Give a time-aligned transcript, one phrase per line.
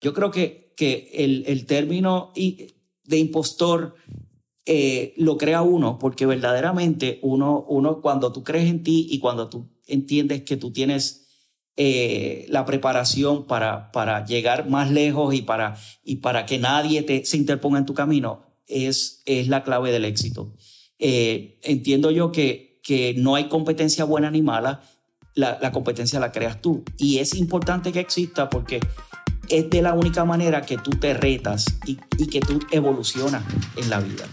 [0.00, 3.94] Yo creo que, que el, el término de impostor
[4.66, 9.48] eh, lo crea uno, porque verdaderamente uno, uno, cuando tú crees en ti y cuando
[9.48, 11.26] tú entiendes que tú tienes
[11.76, 17.24] eh, la preparación para, para llegar más lejos y para, y para que nadie te,
[17.24, 20.54] se interponga en tu camino, es, es la clave del éxito.
[20.98, 24.82] Eh, entiendo yo que, que no hay competencia buena ni mala,
[25.34, 26.82] la, la competencia la creas tú.
[26.98, 28.80] Y es importante que exista porque
[29.48, 33.44] es de la única manera que tú te retas y, y que tú evolucionas
[33.76, 34.24] en la vida.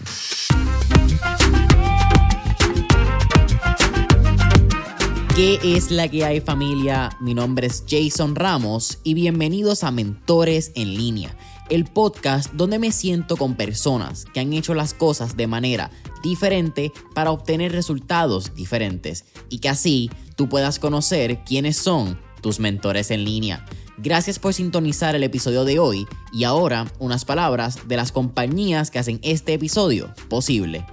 [5.34, 7.10] ¿Qué es la que hay familia?
[7.20, 11.36] Mi nombre es Jason Ramos y bienvenidos a Mentores en línea,
[11.70, 15.90] el podcast donde me siento con personas que han hecho las cosas de manera
[16.22, 23.10] diferente para obtener resultados diferentes y que así tú puedas conocer quiénes son tus mentores
[23.10, 23.66] en línea.
[23.96, 28.98] Gracias por sintonizar el episodio de hoy y ahora unas palabras de las compañías que
[28.98, 30.84] hacen este episodio posible.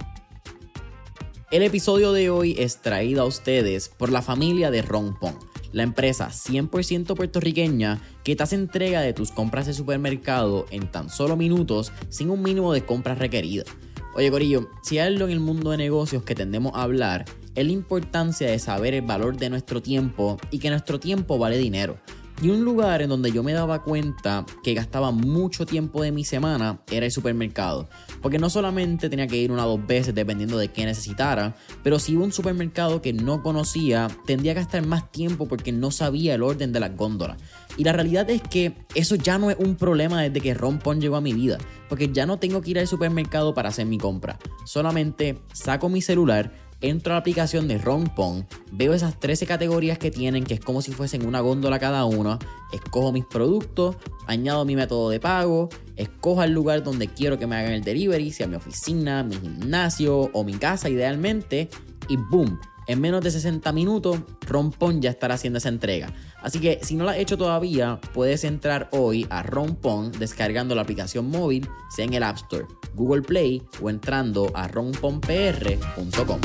[1.50, 5.36] El episodio de hoy es traído a ustedes por la familia de Rompon,
[5.72, 11.10] la empresa 100% puertorriqueña que te hace entrega de tus compras de supermercado en tan
[11.10, 13.66] solo minutos sin un mínimo de compras requeridas.
[14.14, 17.24] Oye Corillo, si hay algo en el mundo de negocios que tendemos a hablar,
[17.56, 21.58] es la importancia de saber el valor de nuestro tiempo y que nuestro tiempo vale
[21.58, 21.98] dinero.
[22.42, 26.24] Y un lugar en donde yo me daba cuenta que gastaba mucho tiempo de mi
[26.24, 27.88] semana era el supermercado.
[28.20, 32.00] Porque no solamente tenía que ir una o dos veces dependiendo de qué necesitara, pero
[32.00, 35.92] si iba a un supermercado que no conocía, tendría que gastar más tiempo porque no
[35.92, 37.36] sabía el orden de las góndolas.
[37.76, 41.14] Y la realidad es que eso ya no es un problema desde que Rompon llegó
[41.14, 44.38] a mi vida, porque ya no tengo que ir al supermercado para hacer mi compra.
[44.66, 50.10] Solamente saco mi celular, entro a la aplicación de Rompon, veo esas 13 categorías que
[50.10, 52.38] tienen, que es como si fuesen una góndola cada una,
[52.72, 57.56] escojo mis productos, añado mi método de pago, escojo el lugar donde quiero que me
[57.56, 61.70] hagan el delivery, sea mi oficina, mi gimnasio o mi casa idealmente,
[62.08, 66.12] y boom, en menos de 60 minutos, Rompon ya estará haciendo esa entrega.
[66.42, 70.82] Así que si no la has hecho todavía, puedes entrar hoy a Rompon descargando la
[70.82, 76.40] aplicación móvil, sea en el App Store, Google Play o entrando a romponpr.com.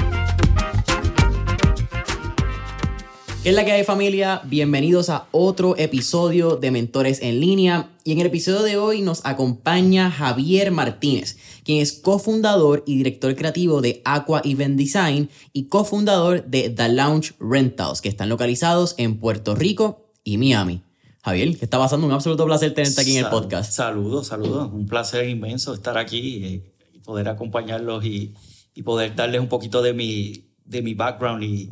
[3.47, 4.41] ¿Qué es la que hay familia?
[4.43, 7.91] Bienvenidos a otro episodio de Mentores en línea.
[8.03, 13.33] Y en el episodio de hoy nos acompaña Javier Martínez, quien es cofundador y director
[13.37, 19.17] creativo de Aqua Event Design y cofundador de The Lounge Rentals, que están localizados en
[19.17, 20.81] Puerto Rico y Miami.
[21.23, 22.05] Javier, ¿qué está pasando?
[22.05, 23.71] Un absoluto placer tenerte aquí en el podcast.
[23.71, 24.69] Saludos, saludos.
[24.73, 28.33] Un placer inmenso estar aquí eh, y poder acompañarlos y,
[28.75, 31.69] y poder darles un poquito de mi, de mi background y,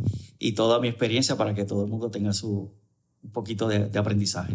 [0.48, 2.72] y toda mi experiencia para que todo el mundo tenga su,
[3.24, 4.54] un poquito de, de aprendizaje.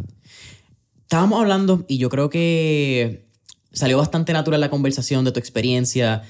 [1.02, 3.26] Estábamos hablando y yo creo que
[3.72, 6.22] salió bastante natural la conversación de tu experiencia,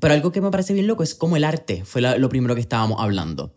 [0.00, 2.54] pero algo que me parece bien loco es como el arte fue la- lo primero
[2.54, 3.54] que estábamos hablando.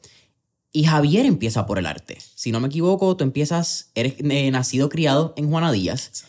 [0.71, 2.17] Y Javier empieza por el arte.
[2.35, 6.25] Si no me equivoco, tú empiezas, eres eh, nacido, criado en Juana Díaz.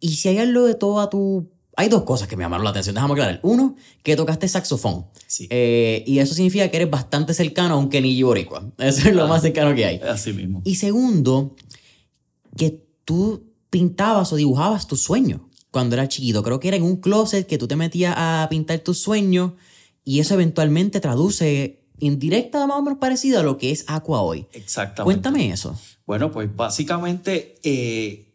[0.00, 1.50] Y si hay algo de toda tu...
[1.78, 3.40] Hay dos cosas que me llamaron la atención, déjame aclarar.
[3.42, 5.06] Uno, que tocaste saxofón.
[5.26, 5.46] Sí.
[5.50, 8.72] Eh, y eso significa que eres bastante cercano a un Kenny Boricua.
[8.78, 9.28] Eso es lo Ah.
[9.28, 9.98] más cercano que hay.
[10.00, 10.62] Así mismo.
[10.64, 11.54] Y segundo,
[12.56, 16.42] que tú pintabas o dibujabas tus sueños cuando eras chiquito.
[16.42, 19.52] Creo que era en un closet que tú te metías a pintar tus sueños
[20.04, 24.46] y eso eventualmente traduce indirecta más o menos parecida a lo que es Aqua hoy.
[24.52, 25.02] Exactamente.
[25.04, 25.78] Cuéntame eso.
[26.06, 28.25] Bueno, pues básicamente, eh,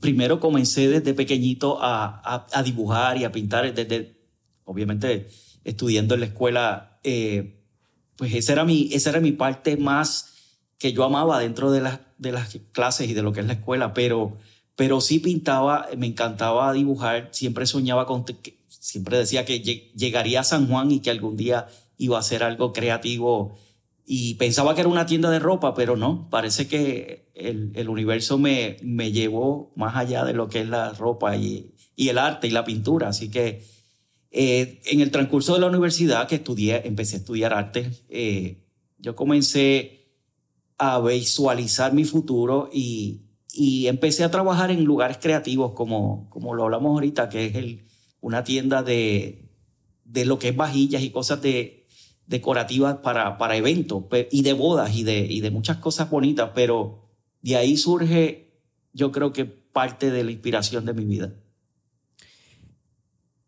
[0.00, 4.16] primero comencé desde pequeñito a, a- dibujar y a pintar, desde,
[4.64, 5.28] obviamente,
[5.64, 7.60] estudiando en la escuela, eh,
[8.16, 10.32] pues esa era, mi, esa era mi parte más
[10.78, 13.54] que yo amaba dentro de las, de las clases y de lo que es la
[13.54, 14.36] escuela, pero,
[14.74, 18.24] pero sí pintaba, me encantaba dibujar, siempre soñaba con,
[18.68, 21.66] siempre decía que lleg- llegaría a San Juan y que algún día
[21.98, 23.56] iba a hacer algo creativo
[24.06, 28.38] y pensaba que era una tienda de ropa, pero no, parece que el, el universo
[28.38, 32.46] me, me llevó más allá de lo que es la ropa y, y el arte
[32.46, 33.08] y la pintura.
[33.08, 33.62] Así que
[34.30, 38.64] eh, en el transcurso de la universidad que estudié, empecé a estudiar arte, eh,
[38.98, 40.14] yo comencé
[40.78, 46.64] a visualizar mi futuro y, y empecé a trabajar en lugares creativos como, como lo
[46.64, 47.86] hablamos ahorita, que es el,
[48.20, 49.50] una tienda de,
[50.04, 51.86] de lo que es vajillas y cosas de,
[52.26, 57.05] decorativas para, para eventos y de bodas y de, y de muchas cosas bonitas, pero
[57.50, 58.60] de ahí surge,
[58.92, 61.34] yo creo que parte de la inspiración de mi vida.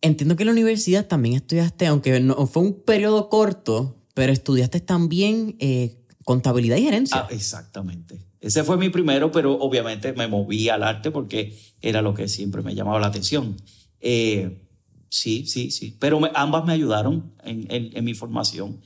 [0.01, 4.81] Entiendo que en la universidad también estudiaste, aunque no fue un periodo corto, pero estudiaste
[4.81, 7.21] también eh, contabilidad y gerencia.
[7.21, 8.19] Ah, exactamente.
[8.41, 12.63] Ese fue mi primero, pero obviamente me moví al arte porque era lo que siempre
[12.63, 13.57] me llamaba la atención.
[14.01, 14.65] Eh,
[15.09, 15.97] sí, sí, sí.
[15.99, 18.81] Pero ambas me ayudaron en, en, mi formación.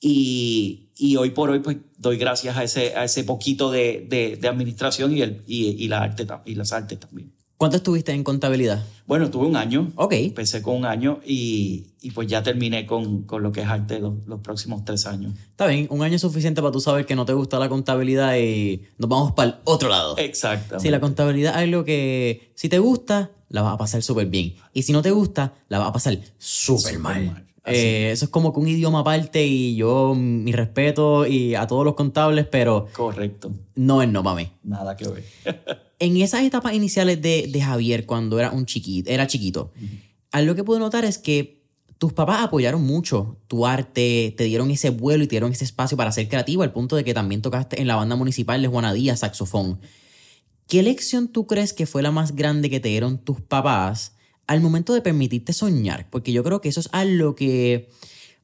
[0.00, 4.36] Y, y, hoy por hoy, pues doy gracias a ese, a ese poquito de, de,
[4.36, 7.32] de administración y, el, y, y, la arte, y las artes también.
[7.56, 8.84] ¿Cuánto estuviste en contabilidad?
[9.06, 9.90] Bueno, tuve un año.
[9.96, 10.12] Ok.
[10.12, 13.98] Empecé con un año y, y pues ya terminé con, con, lo que es arte
[13.98, 15.32] los, los, próximos tres años.
[15.38, 18.36] Está bien, un año es suficiente para tú saber que no te gusta la contabilidad
[18.36, 20.18] y nos vamos para el otro lado.
[20.18, 20.78] Exacto.
[20.80, 24.54] Sí, la contabilidad es algo que si te gusta, la vas a pasar súper bien.
[24.74, 27.45] Y si no te gusta, la vas a pasar súper mal.
[27.66, 31.84] Eh, eso es como que un idioma aparte y yo, mi respeto y a todos
[31.84, 32.86] los contables, pero...
[32.92, 33.52] Correcto.
[33.74, 34.50] No es no para mí.
[34.62, 35.24] Nada que ver.
[35.98, 39.72] en esas etapas iniciales de, de, Javier, cuando era, un chiquito, era chiquito,
[40.30, 41.56] algo que pude notar es que
[41.98, 45.96] tus papás apoyaron mucho tu arte, te dieron ese vuelo y te dieron ese espacio
[45.96, 48.92] para ser creativo, al punto de que también tocaste en la banda municipal de Juana
[48.92, 49.80] Díaz, saxofón.
[50.68, 54.15] ¿Qué lección tú crees que fue la más grande que te dieron tus papás
[54.46, 57.88] al momento de permitirte soñar, porque yo creo que eso es algo que,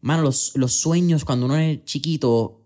[0.00, 2.62] mano, los, los sueños cuando uno es chiquito,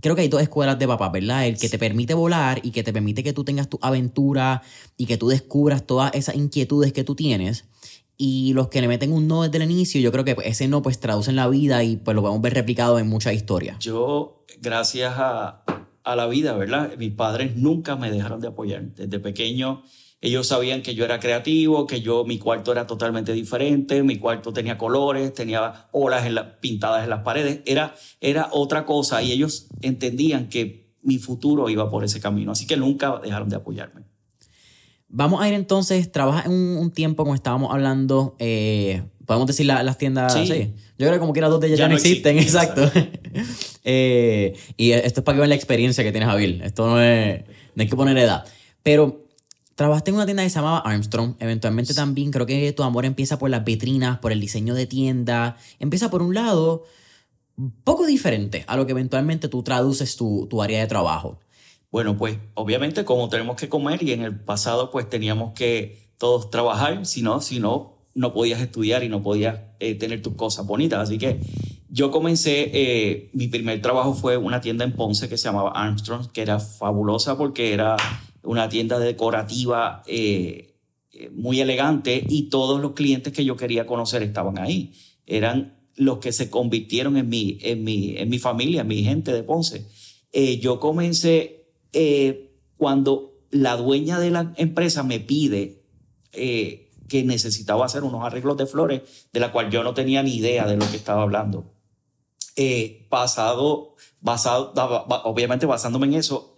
[0.00, 1.46] creo que hay dos escuelas de papá, ¿verdad?
[1.46, 4.62] El que te permite volar y que te permite que tú tengas tu aventura
[4.96, 7.64] y que tú descubras todas esas inquietudes que tú tienes.
[8.18, 10.82] Y los que le meten un no desde el inicio, yo creo que ese no
[10.82, 13.78] pues traduce en la vida y pues lo podemos ver replicado en muchas historias.
[13.78, 15.64] Yo, gracias a,
[16.04, 16.92] a la vida, ¿verdad?
[16.98, 18.94] Mis padres nunca me dejaron de apoyar.
[18.94, 19.82] Desde pequeño
[20.22, 24.52] ellos sabían que yo era creativo, que yo mi cuarto era totalmente diferente, mi cuarto
[24.52, 29.66] tenía colores, tenía olas en pintadas en las paredes, era, era otra cosa y ellos
[29.82, 34.02] entendían que mi futuro iba por ese camino, así que nunca dejaron de apoyarme.
[35.08, 39.98] Vamos a ir entonces, trabaja en un, tiempo como estábamos hablando, eh, podemos decir las
[39.98, 40.72] tiendas, sí.
[40.98, 42.88] Yo creo que como quiera dos de ellas ya, no existen, exacto.
[43.82, 47.42] Eh, y esto es para que vean la experiencia que tienes Javier, esto no es,
[47.74, 48.44] no hay que poner edad.
[48.84, 49.22] Pero
[49.74, 51.34] Trabajaste en una tienda que se llamaba Armstrong.
[51.38, 55.56] Eventualmente también creo que tu amor empieza por las vitrinas, por el diseño de tienda.
[55.78, 56.84] Empieza por un lado
[57.84, 61.38] poco diferente a lo que eventualmente tú traduces tu, tu área de trabajo.
[61.90, 66.50] Bueno, pues obviamente como tenemos que comer y en el pasado pues teníamos que todos
[66.50, 70.66] trabajar, si no, si no, no podías estudiar y no podías eh, tener tus cosas
[70.66, 71.00] bonitas.
[71.00, 71.40] Así que
[71.88, 76.30] yo comencé, eh, mi primer trabajo fue una tienda en Ponce que se llamaba Armstrong,
[76.32, 77.96] que era fabulosa porque era
[78.42, 80.74] una tienda decorativa eh,
[81.12, 84.92] eh, muy elegante y todos los clientes que yo quería conocer estaban ahí.
[85.26, 89.32] Eran los que se convirtieron en mi, en mi, en mi familia, en mi gente
[89.32, 89.86] de Ponce.
[90.32, 91.58] Eh, yo comencé
[92.78, 95.82] cuando la dueña de la empresa me pide
[96.32, 100.66] que necesitaba hacer unos arreglos de flores, de la cual yo no tenía ni idea
[100.66, 101.74] de lo que estaba hablando.
[103.10, 104.72] pasado, basado,
[105.24, 106.51] obviamente basándome en eso,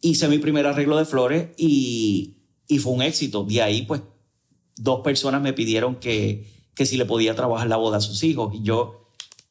[0.00, 2.36] hice mi primer arreglo de flores y,
[2.68, 3.44] y fue un éxito.
[3.44, 4.02] De ahí, pues,
[4.76, 8.54] dos personas me pidieron que, que si le podía trabajar la boda a sus hijos.
[8.54, 9.08] Y yo,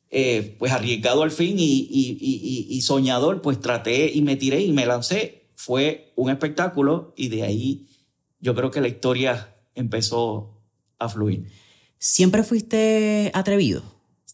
[0.10, 4.72] eh, pues arriesgado al fin y, y, y, soñador, pues traté y me tiré y
[4.72, 5.50] me lancé.
[5.56, 7.88] Fue un espectáculo y de ahí
[8.40, 10.62] yo creo que la historia empezó
[10.98, 11.52] a fluir.
[11.98, 13.84] ¿Siempre fuiste atrevido?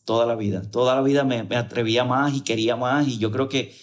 [0.06, 3.32] Toda la vida, toda la vida me, me atrevía más y quería más y yo
[3.32, 3.74] creo que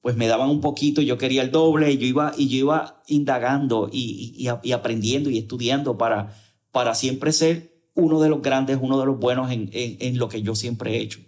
[0.00, 3.02] pues me daban un poquito, yo quería el doble, y yo iba, y yo iba
[3.06, 6.34] indagando y, y, aprendiendo y estudiando para,
[6.72, 10.42] para siempre ser uno de los grandes, uno de los buenos en, en, lo que
[10.42, 11.20] yo siempre he hecho.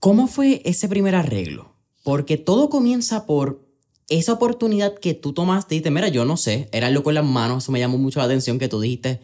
[0.00, 1.74] ¿Cómo fue ese primer arreglo?
[2.04, 3.66] Porque todo comienza por
[4.08, 7.24] esa oportunidad que tú tomaste y dijiste, mira, yo no sé, era loco en las
[7.24, 9.20] manos, eso me llamó mucho la atención que tú dijiste,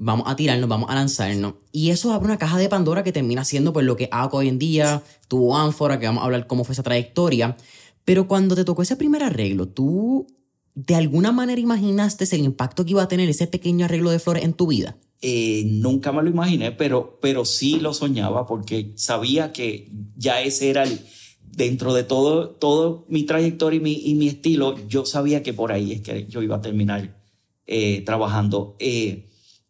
[0.00, 1.54] vamos a tirarnos, vamos a lanzarnos.
[1.72, 4.48] Y eso abre una caja de Pandora que termina siendo pues lo que hago hoy
[4.48, 7.56] en día, tuvo ánfora, que vamos a hablar cómo fue esa trayectoria.
[8.04, 10.26] Pero cuando te tocó ese primer arreglo, ¿tú
[10.74, 14.44] de alguna manera imaginaste el impacto que iba a tener ese pequeño arreglo de flores
[14.44, 14.96] en tu vida?
[15.20, 20.70] Eh, nunca me lo imaginé, pero, pero sí lo soñaba porque sabía que ya ese
[20.70, 21.00] era el,
[21.42, 25.72] dentro de todo, todo mi trayectoria y mi, y mi estilo, yo sabía que por
[25.72, 27.20] ahí es que yo iba a terminar
[27.66, 28.76] eh, trabajando.
[28.78, 29.27] Eh,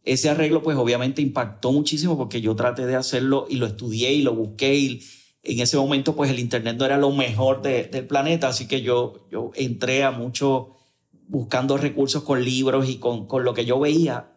[0.09, 4.23] ese arreglo pues obviamente impactó muchísimo porque yo traté de hacerlo y lo estudié y
[4.23, 5.03] lo busqué y
[5.43, 9.29] en ese momento pues el internet no era lo mejor del planeta, así que yo,
[9.31, 10.77] yo entré a mucho
[11.27, 14.33] buscando recursos con libros y con, con lo que yo veía,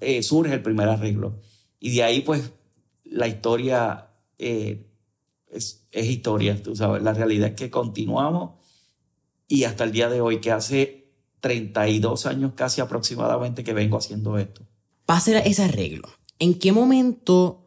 [0.00, 1.40] eh, surge el primer arreglo.
[1.78, 2.52] Y de ahí pues
[3.04, 4.08] la historia
[4.38, 4.90] eh,
[5.48, 8.56] es, es historia, tú sabes, la realidad es que continuamos
[9.46, 14.36] y hasta el día de hoy, que hace 32 años casi aproximadamente que vengo haciendo
[14.36, 14.65] esto
[15.06, 16.08] pasa ese arreglo.
[16.38, 17.62] ¿En qué momento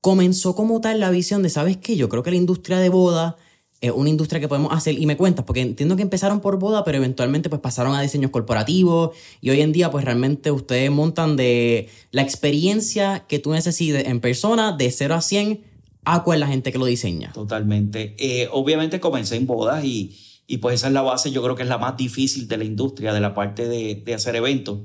[0.00, 3.36] comenzó como tal la visión de, sabes qué, yo creo que la industria de boda
[3.80, 6.84] es una industria que podemos hacer y me cuentas, porque entiendo que empezaron por boda,
[6.84, 11.36] pero eventualmente pues pasaron a diseños corporativos y hoy en día pues realmente ustedes montan
[11.36, 15.64] de la experiencia que tú necesites en persona de 0 a 100
[16.04, 17.32] a cuál la gente que lo diseña.
[17.32, 18.14] Totalmente.
[18.18, 21.64] Eh, obviamente comencé en bodas y, y, pues esa es la base, yo creo que
[21.64, 24.82] es la más difícil de la industria, de la parte de, de hacer eventos.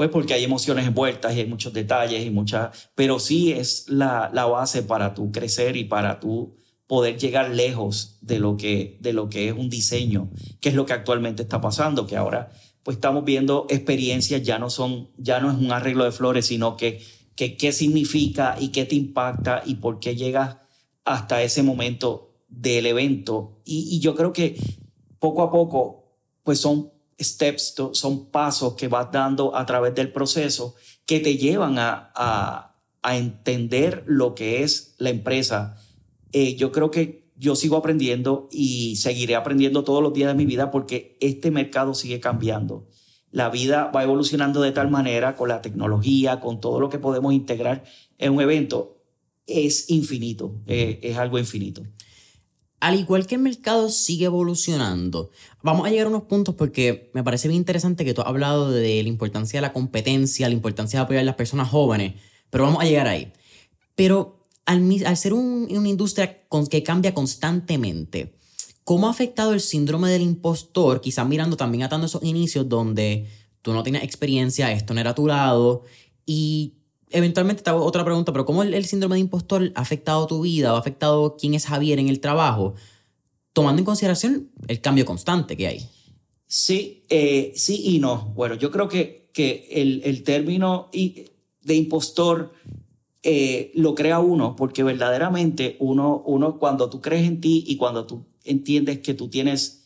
[0.00, 4.30] Pues porque hay emociones envueltas y hay muchos detalles y muchas, pero sí es la,
[4.32, 9.12] la base para tú crecer y para tú poder llegar lejos de lo que, de
[9.12, 12.50] lo que es un diseño, que es lo que actualmente está pasando, que ahora
[12.82, 16.78] pues estamos viendo experiencias, ya no son, ya no es un arreglo de flores, sino
[16.78, 17.04] que,
[17.36, 20.56] que qué significa y qué te impacta y por qué llegas
[21.04, 23.60] hasta ese momento del evento.
[23.66, 24.56] Y, y yo creo que
[25.18, 26.90] poco a poco, pues son
[27.20, 30.74] steps, son pasos que vas dando a través del proceso
[31.06, 32.66] que te llevan a, a,
[33.16, 35.76] entender lo que es la empresa
[36.32, 40.46] eh, yo creo que yo sigo aprendiendo y seguiré aprendiendo todos los días de mi
[40.46, 42.86] vida porque este mercado sigue cambiando.
[43.30, 47.32] La vida va evolucionando de tal manera con la tecnología, con todo lo que podemos
[47.32, 47.84] integrar
[48.18, 48.98] en un evento.
[49.46, 51.82] Es infinito, eh, es algo infinito.
[52.80, 55.30] Al igual que el mercado sigue evolucionando,
[55.62, 58.70] vamos a llegar a unos puntos porque me parece bien interesante que tú has hablado
[58.70, 62.14] de la importancia de la competencia, la importancia de apoyar a las personas jóvenes,
[62.48, 63.32] pero vamos a llegar ahí.
[63.94, 68.34] Pero al, ser una industria que cambia constantemente,
[68.82, 71.02] ¿cómo ha afectado el síndrome del impostor?
[71.02, 73.28] Quizás mirando también atando esos inicios donde
[73.60, 75.82] tú no tienes experiencia, esto no era tu lado,
[76.24, 76.79] y
[77.10, 80.72] eventualmente te hago otra pregunta, pero ¿cómo el, síndrome de impostor ha afectado tu vida
[80.72, 82.74] o ha afectado quién es Javier en el trabajo?
[83.52, 85.88] Tomando en consideración el cambio constante que hay.
[86.46, 88.32] Sí, eh, sí y no.
[88.34, 92.52] Bueno, yo creo que, que el, el término de impostor
[93.22, 98.06] eh, lo crea uno, porque verdaderamente uno, uno, cuando tú crees en ti y cuando
[98.06, 99.79] tú entiendes que tú tienes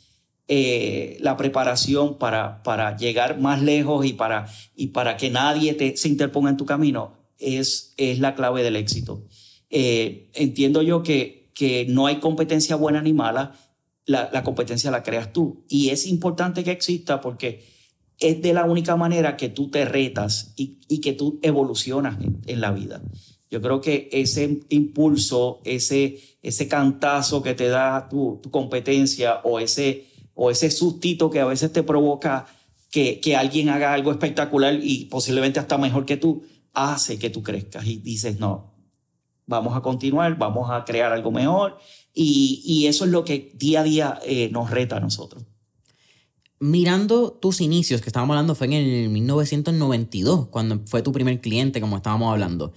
[0.48, 4.46] eh, la preparación para, para llegar más lejos y para,
[4.76, 8.76] y para que nadie te, se interponga en tu camino, es, es la clave del
[8.76, 9.26] éxito.
[9.70, 13.54] Eh, entiendo yo que, que no hay competencia buena ni mala,
[14.06, 15.64] la, la competencia la creas tú.
[15.68, 17.64] Y es importante que exista porque
[18.18, 22.40] es de la única manera que tú te retas y, y que tú evolucionas en,
[22.46, 23.02] en, la vida.
[23.50, 29.58] Yo creo que ese impulso, ese, ese cantazo que te da tu, tu competencia o
[29.58, 32.47] ese, o ese sustito que a veces te provoca
[32.91, 37.43] que, que alguien haga algo espectacular y posiblemente hasta mejor que tú, hace que tú
[37.43, 38.75] crezcas y dices, no,
[39.47, 41.79] vamos a continuar, vamos a crear algo mejor.
[42.12, 45.45] Y, y eso es lo que día a día eh, nos reta a nosotros
[46.64, 51.79] mirando tus inicios, que estábamos hablando fue en el 1992, cuando fue tu primer cliente,
[51.79, 52.73] como estábamos hablando.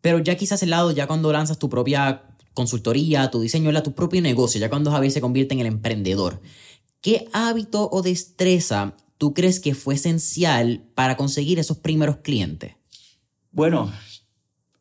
[0.00, 2.22] Pero ya quizás el lado, ya cuando lanzas tu propia
[2.54, 6.40] consultoría, tu diseño, tu propio negocio, ya cuando Javier se convierte en el emprendedor,
[7.02, 12.72] ¿qué hábito o destreza tú crees que fue esencial para conseguir esos primeros clientes?
[13.50, 13.92] Bueno,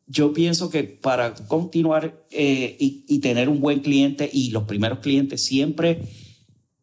[0.08, 5.44] yo pienso que para continuar eh, y, tener un buen cliente y los primeros clientes
[5.44, 6.02] siempre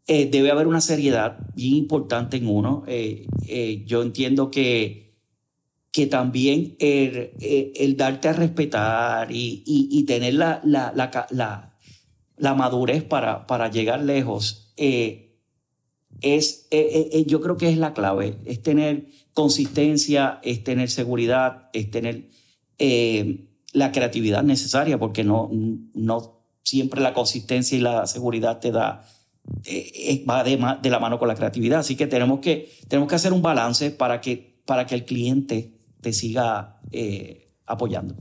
[0.06, 2.84] eh, debe haber una seriedad bien importante en uno.
[2.86, 3.26] Eh,
[3.86, 5.16] yo entiendo que,
[5.90, 11.74] que también el, el darte a respetar y, y, tener la, la, la,
[12.36, 14.72] la, madurez para, para llegar lejos
[16.20, 16.68] es,
[17.26, 18.36] yo creo que es la clave.
[18.44, 22.30] Es tener consistencia, es tener seguridad, es tener
[23.72, 25.50] la creatividad necesaria, porque no,
[25.94, 29.04] no siempre la consistencia y la seguridad te da
[29.64, 31.80] eh, eh, va de, de, la mano con la creatividad.
[31.80, 35.72] Así que tenemos que, tenemos que hacer un balance para que, para que el cliente
[36.00, 38.14] te siga eh, apoyando.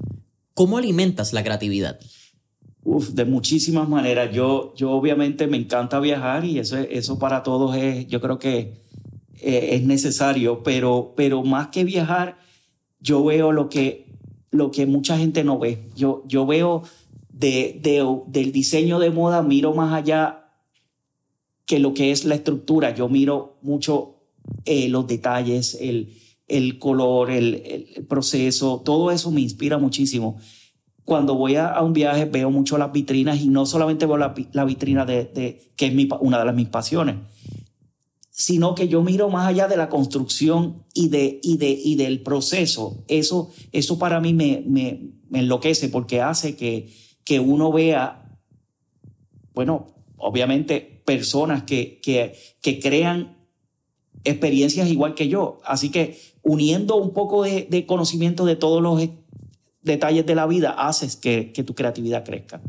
[0.53, 1.99] ¿Cómo alimentas la creatividad?
[2.89, 4.33] Uf, de muchísimas maneras.
[4.33, 8.75] Yo, yo obviamente me encanta viajar y eso, eso para todos es, yo creo que
[9.41, 12.37] es necesario, pero, pero más que viajar,
[13.01, 14.05] yo veo lo que,
[14.51, 15.89] lo que mucha gente no ve.
[15.97, 16.83] Yo, yo veo
[17.29, 20.45] de, de, del diseño de moda, miro más allá
[21.65, 22.95] que lo que es la estructura.
[22.95, 24.15] Yo miro mucho
[24.63, 26.13] eh, los detalles, el,
[26.47, 30.39] el color, el, el, proceso, todo eso me inspira muchísimo.
[31.07, 34.35] Cuando voy a, a, un viaje veo mucho las vitrinas y no solamente veo la,
[34.51, 37.15] la vitrina de, de, que es mi, una de las mis pasiones,
[38.29, 42.23] sino que yo miro más allá de la construcción y, de, y, de, y del
[42.23, 43.05] proceso.
[43.07, 48.37] Eso, eso para mí me, me, me enloquece porque hace que, que uno vea,
[49.53, 49.87] bueno,
[50.17, 53.47] obviamente personas que, que, que crean
[54.25, 55.61] experiencias igual que yo.
[55.63, 59.01] Así que uniendo un poco de, de conocimiento de todos los
[59.87, 62.61] detalles de la vida, haces que, que tu creatividad crezca.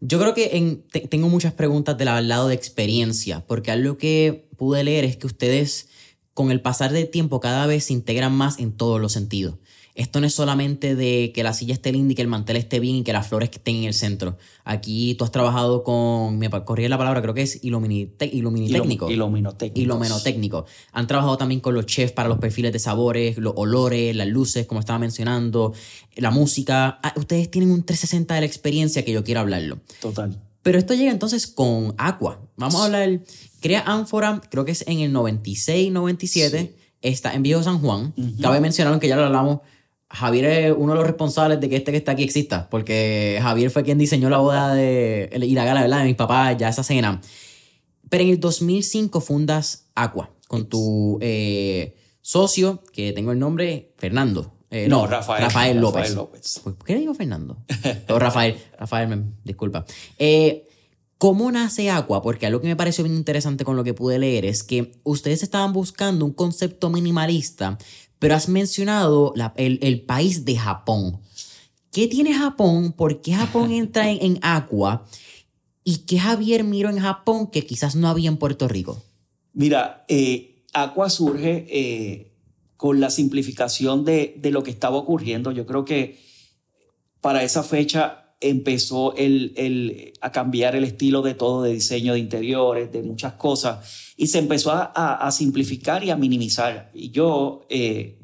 [0.00, 5.04] Yo creo que tengo muchas preguntas del lado de experiencia, porque algo que pude leer
[5.04, 5.88] es que ustedes
[6.34, 9.56] con el pasar del tiempo cada vez se integran más en todos los sentidos.
[9.94, 12.80] Esto no es solamente de que la silla esté linda y que el mantel esté
[12.80, 14.38] bien y que las flores estén en el centro.
[14.64, 19.10] Aquí tú has trabajado con, me corrí la palabra, creo que es iluminitécnico.
[19.10, 20.64] Iluminotécnico.
[20.92, 24.66] Han trabajado también con los chefs para los perfiles de sabores, los olores, las luces,
[24.66, 25.74] como estaba mencionando,
[26.16, 26.98] la música.
[27.02, 29.80] Ah, ustedes tienen un 360 de la experiencia que yo quiero hablarlo.
[30.00, 30.40] Total.
[30.62, 32.40] Pero esto llega entonces con Aqua.
[32.56, 33.20] Vamos a hablar.
[33.60, 36.74] Crea Ánfora, creo que es en el 96, 97.
[37.02, 38.14] Está en Viejo San Juan.
[38.40, 39.60] Cabe mencionar, que ya lo hablamos,
[40.12, 43.70] Javier es uno de los responsables de que este que está aquí exista, porque Javier
[43.70, 46.00] fue quien diseñó la boda de, y la gala ¿verdad?
[46.00, 47.20] de mis papás, ya esa cena.
[48.10, 54.52] Pero en el 2005 fundas Aqua con tu eh, socio, que tengo el nombre, Fernando.
[54.70, 56.60] Eh, no, Rafael, Rafael López.
[56.62, 57.58] ¿Por qué le digo Fernando?
[58.08, 59.86] Rafael, Rafael, disculpa.
[60.18, 60.68] Eh,
[61.22, 62.20] ¿Cómo nace Aqua?
[62.20, 65.44] Porque algo que me pareció bien interesante con lo que pude leer es que ustedes
[65.44, 67.78] estaban buscando un concepto minimalista
[68.22, 71.18] pero has mencionado el, país de Japón.
[71.90, 72.92] ¿Qué tiene Japón?
[72.92, 75.04] ¿Por qué Japón entra en, Aqua?
[75.82, 79.02] ¿Y qué Javier miró en Japón que quizás no había en Puerto Rico?
[79.54, 82.32] Mira, eh, Aqua surge eh,
[82.76, 85.50] con la simplificación de, de, lo que estaba ocurriendo.
[85.50, 86.20] Yo creo que
[87.20, 92.92] para esa fecha empezó el, a cambiar el estilo de todo, de diseño de interiores,
[92.92, 96.92] de muchas cosas, y se empezó a, simplificar y a minimizar.
[96.94, 98.20] Y yo, eh,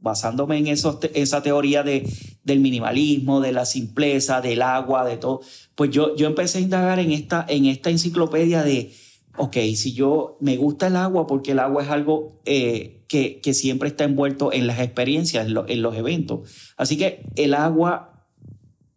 [0.00, 2.06] basándome en eso, esa teoría de,
[2.44, 5.40] del minimalismo, de la simpleza, del agua, de todo,
[5.74, 8.92] pues yo, yo empecé a indagar en esta, en esta enciclopedia de,
[9.38, 13.54] ok, si yo me gusta el agua, porque el agua es algo eh, que, que,
[13.54, 16.50] siempre está envuelto en las experiencias, en, en los eventos.
[16.76, 18.15] Así que el agua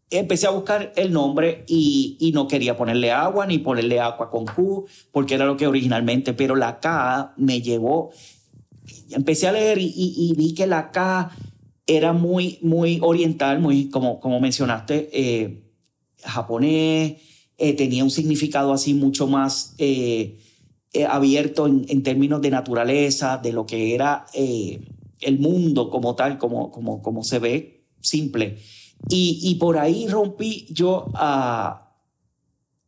[0.10, 4.86] empecé a buscar el nombre y, no quería ponerle agua ni ponerle agua con Q,
[5.12, 8.12] porque era lo que originalmente, pero la K me llevó,
[9.12, 11.32] empecé a leer y, vi que la K
[11.86, 15.64] era muy, muy oriental, muy, como, como mencionaste, eh,
[16.24, 17.16] japonés,
[17.58, 20.38] eh, tenía un significado así mucho más eh,
[21.10, 26.72] abierto en, en, términos de naturaleza, de lo que era el mundo como tal, como,
[26.72, 28.58] como, como se ve, simple.
[29.08, 31.96] Y, por ahí rompí yo a,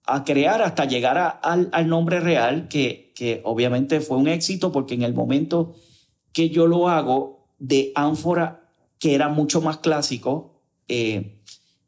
[0.06, 4.94] a crear hasta llegar al, al, nombre real, que, que obviamente fue un éxito porque
[4.94, 5.74] en el momento
[6.34, 8.70] que yo lo hago de ánfora,
[9.00, 11.42] que era mucho más clásico, eh,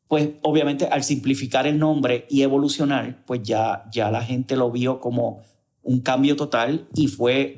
[0.07, 4.99] pues obviamente al simplificar el nombre y evolucionar, pues ya, ya la gente lo vio
[4.99, 5.41] como
[5.81, 7.55] un cambio total y fue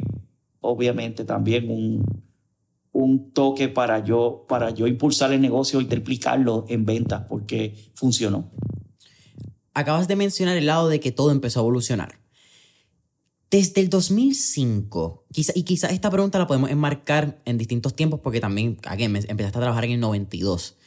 [0.62, 2.25] obviamente también un,
[2.96, 8.50] un toque para yo, para yo impulsar el negocio y triplicarlo en ventas porque funcionó.
[9.74, 12.22] Acabas de mencionar el lado de que todo empezó a evolucionar.
[13.52, 18.40] Desde el 2005, quizá, y quizá esta pregunta la podemos enmarcar en distintos tiempos porque
[18.40, 20.78] también, again, empezaste a trabajar en el 92.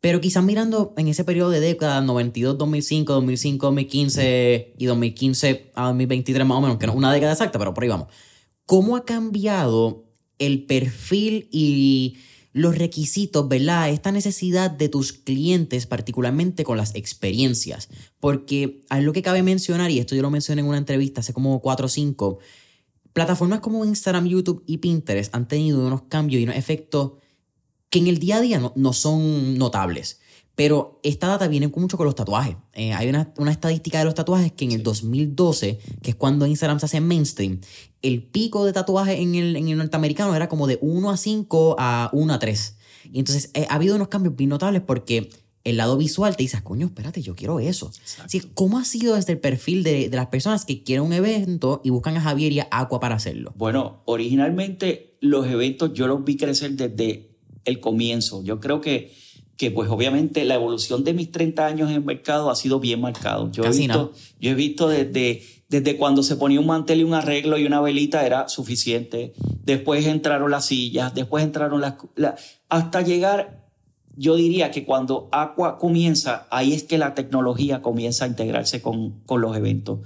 [0.00, 5.86] Pero quizás mirando en ese periodo de década, 92, 2005, 2005, 2015 y 2015 a
[5.86, 8.06] 2023 más o menos, que no es una década exacta, pero por ahí vamos.
[8.66, 10.05] ¿Cómo ha cambiado
[10.38, 12.18] el perfil y
[12.52, 13.90] los requisitos, ¿verdad?
[13.90, 17.88] Esta necesidad de tus clientes, particularmente con las experiencias.
[18.18, 21.60] Porque lo que cabe mencionar, y esto yo lo mencioné en una entrevista hace como
[21.60, 22.38] 4 o 5,
[23.12, 27.12] plataformas como Instagram, YouTube y Pinterest han tenido unos cambios y unos efectos
[27.90, 30.20] que en el día a día no, no son notables.
[30.56, 32.56] Pero esta data viene mucho con los tatuajes.
[32.72, 36.80] Eh, hay una, estadística de los tatuajes que en el 2012, que es cuando Instagram
[36.80, 37.60] se hace mainstream,
[38.06, 41.76] el pico de tatuajes en el, en el norteamericano era como de 1 a 5
[41.78, 42.76] a 1 a 3.
[43.12, 45.30] Y entonces eh, ha habido unos cambios bien notables porque
[45.64, 47.90] el lado visual te dices, coño, espérate, yo quiero eso.
[48.22, 51.80] Así, ¿Cómo ha sido desde el perfil de, de, las personas que quieren un evento
[51.84, 53.52] y buscan a Javier y a Aqua para hacerlo?
[53.56, 57.30] Bueno, originalmente los eventos yo los vi crecer desde
[57.64, 58.44] el comienzo.
[58.44, 59.12] Yo creo que
[59.56, 63.00] que pues obviamente la evolución de mis 30 años en el mercado ha sido bien
[63.00, 63.50] marcado.
[63.50, 67.14] Yo he visto, yo he visto desde, desde cuando se ponía un mantel y un
[67.14, 69.34] arreglo y una velita era suficiente.
[69.64, 71.94] Después entraron las sillas, después entraron las...
[72.68, 73.66] hasta llegar,
[74.16, 79.20] yo diría que cuando Aqua comienza, ahí es que la tecnología comienza a integrarse con,
[79.26, 80.00] con los eventos.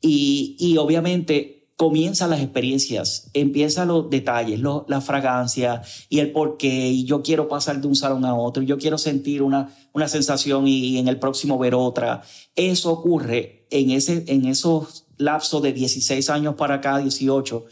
[0.00, 6.90] Y, y obviamente comienzan las experiencias, empiezan los detalles, la fragancia y el por qué,
[6.90, 10.68] y yo quiero pasar de un salón a otro, yo quiero sentir una, una sensación
[10.68, 12.20] y, en el próximo ver otra.
[12.54, 17.64] Eso ocurre en, ese, en esos lapsos de 16 años para acá, 18.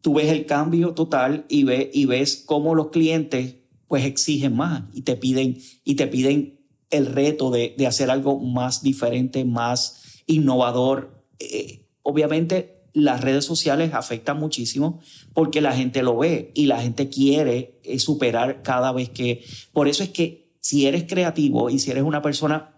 [0.00, 4.84] Tú ves el cambio total y, ve, y ves cómo los clientes pues exigen más
[4.94, 10.22] y te piden, y te piden el reto de, de hacer algo más diferente, más
[10.26, 11.22] innovador.
[11.38, 15.00] Eh, obviamente las redes sociales afectan muchísimo
[15.32, 19.44] porque la gente lo ve y la gente quiere eh, superar cada vez que...
[19.72, 22.74] Por eso es que si eres creativo y si eres una persona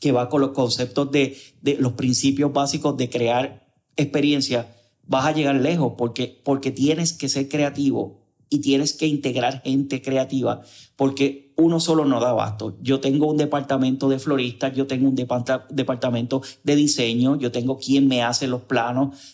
[0.00, 4.74] que va con los conceptos de, de los principios básicos de crear experiencia,
[5.06, 10.02] vas a llegar lejos porque, porque tienes que ser creativo y tienes que integrar gente
[10.02, 10.62] creativa
[10.96, 12.76] porque uno solo no da abasto.
[12.80, 18.08] Yo tengo un departamento de floristas, yo tengo un departamento de diseño, yo tengo quien
[18.08, 19.33] me hace los planos,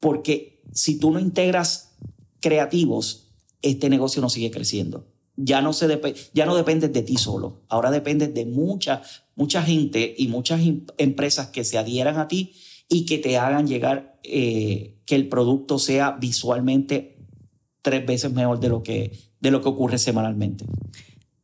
[0.00, 1.96] porque si tú no integras
[2.40, 3.28] creativos,
[3.62, 5.06] este negocio no sigue creciendo.
[5.36, 5.86] Ya no, se
[6.34, 9.02] ya no depende de ti solo, ahora depende de mucha,
[9.36, 10.60] mucha gente y muchas
[10.96, 12.54] empresas que se adhieran a ti
[12.88, 17.18] y que te hagan llegar eh, que el producto sea visualmente
[17.82, 20.64] tres veces mejor de lo que, de lo que ocurre semanalmente.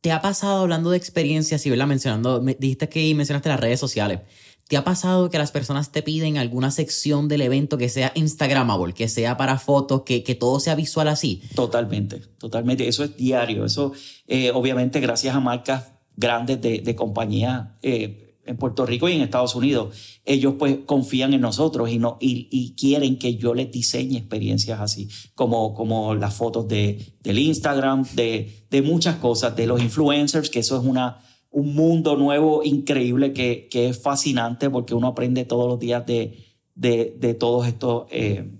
[0.01, 4.19] ¿Te ha pasado hablando de experiencias y verla mencionando, dijiste que mencionaste las redes sociales?
[4.67, 8.93] ¿Te ha pasado que las personas te piden alguna sección del evento que sea Instagramable,
[8.93, 11.43] que sea para fotos, que, que todo sea visual así?
[11.53, 12.87] Totalmente, totalmente.
[12.87, 13.65] Eso es diario.
[13.65, 13.91] Eso,
[14.27, 19.21] eh, obviamente, gracias a marcas grandes de, de compañía eh, en Puerto Rico y en
[19.21, 24.17] Estados Unidos, ellos pues confían en nosotros y, no, y, quieren que yo les diseñe
[24.17, 29.81] experiencias así, como, como las fotos de, del Instagram, de, de muchas cosas, de los
[29.81, 31.24] influencers, que eso es una,
[31.55, 36.37] un mundo nuevo increíble que, que es fascinante porque uno aprende todos los días de,
[36.75, 38.51] de, de todos estos eh,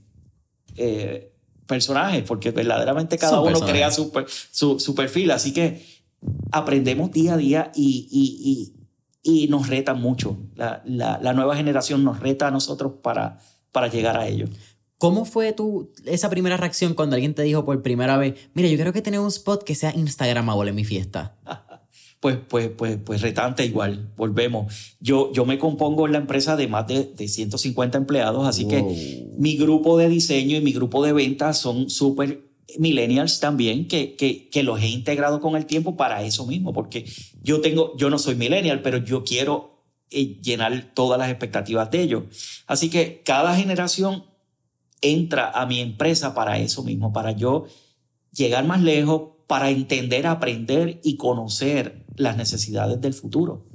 [0.76, 1.32] eh,
[1.66, 4.12] personajes, porque verdaderamente cada uno crea su,
[4.52, 5.86] su, su, perfil, así que
[6.52, 8.76] aprendemos día a día y, y
[9.26, 10.38] y nos reta mucho.
[10.56, 13.40] La, la, nueva generación nos reta a nosotros para,
[13.72, 14.48] para llegar a ello.
[15.00, 18.78] ¿Cómo fue tu, esa primera reacción cuando alguien te dijo por primera vez, mira, yo
[18.78, 21.36] creo que tener un spot que sea Instagramable en mi fiesta?
[22.20, 24.96] pues, pues, pues, pues retante igual, volvemos.
[25.00, 29.30] Yo, yo me compongo en la empresa de más de, de 150 empleados, así que
[29.38, 32.46] mi grupo de diseño y mi grupo de ventas son súper
[32.80, 37.06] millennials también que, que, que, los he integrado con el tiempo para eso mismo, porque
[37.42, 42.02] yo tengo, yo no soy millennial, pero yo quiero eh, llenar todas las expectativas de
[42.02, 42.24] ellos.
[42.68, 44.26] Así que cada generación
[45.02, 47.66] entra a mi empresa para eso mismo, para yo
[48.32, 53.66] llegar más lejos, para entender, aprender y conocer las necesidades del futuro.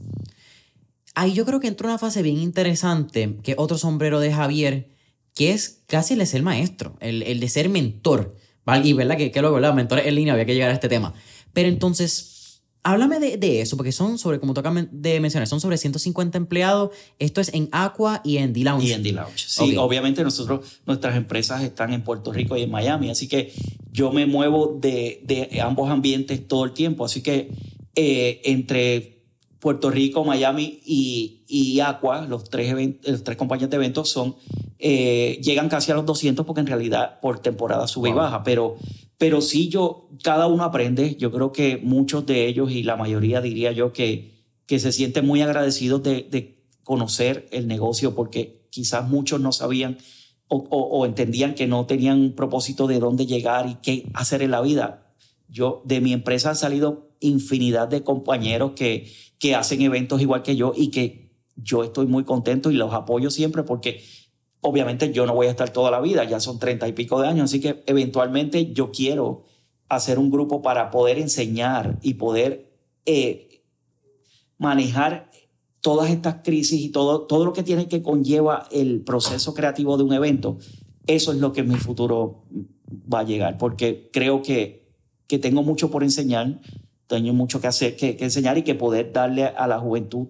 [1.15, 4.91] Ahí yo creo que entra una fase bien interesante, que otro sombrero de Javier,
[5.35, 8.37] que es casi el de ser maestro, el, el de ser mentor.
[8.85, 9.75] Y verdad que, que luego, ¿verdad?
[9.75, 11.13] Mentores en línea, había que llegar a este tema.
[11.53, 15.77] Pero entonces, háblame de, de eso, porque son sobre, como toca de mencionar, son sobre
[15.77, 16.91] 150 empleados.
[17.19, 18.87] Esto es en Aqua y en D-Lounge.
[18.87, 19.45] Y en D-Lounge.
[19.49, 23.53] Sí, obviamente nosotros, nuestras empresas están en Puerto Rico y en Miami, así que
[23.93, 27.05] yo me muevo de, de ambos ambientes todo el tiempo.
[27.05, 27.51] Así que
[27.95, 29.21] eh, entre
[29.59, 34.37] Puerto Rico, Miami y, y Aqua, los tres, los tres compañías de eventos son
[34.79, 38.77] eh, llegan casi a los 200 porque en realidad por temporada sube y baja, pero,
[39.19, 43.43] pero sí yo, cada uno aprende, yo creo que muchos de ellos y la mayoría
[43.43, 49.07] diría yo que, que se sienten muy agradecidos de, de conocer el negocio porque quizás
[49.07, 49.99] muchos no sabían
[50.53, 54.61] o, entendían que no tenían un propósito de dónde llegar y qué hacer en la
[54.61, 55.15] vida.
[55.49, 60.57] Yo, de mi empresa han salido infinidad de compañeros que, que hacen eventos igual que
[60.57, 64.03] yo y que yo estoy muy contento y los apoyo siempre porque
[64.63, 67.29] Obviamente yo no voy a estar toda la vida, ya son treinta y pico de
[67.29, 69.45] años, así que eventualmente yo quiero
[69.89, 72.71] hacer un grupo para poder enseñar y poder
[73.07, 73.63] eh,
[74.59, 75.30] manejar
[75.81, 80.05] todas estas crisis y todo, todo lo que tiene que conlleva el proceso creativo de
[80.05, 80.59] un evento.
[81.07, 82.45] Eso es lo que en mi futuro
[83.13, 84.89] va a llegar, porque creo que,
[85.27, 86.61] que tengo mucho por enseñar,
[87.07, 90.29] tengo mucho que hacer, que, que enseñar y que poder darle a la juventud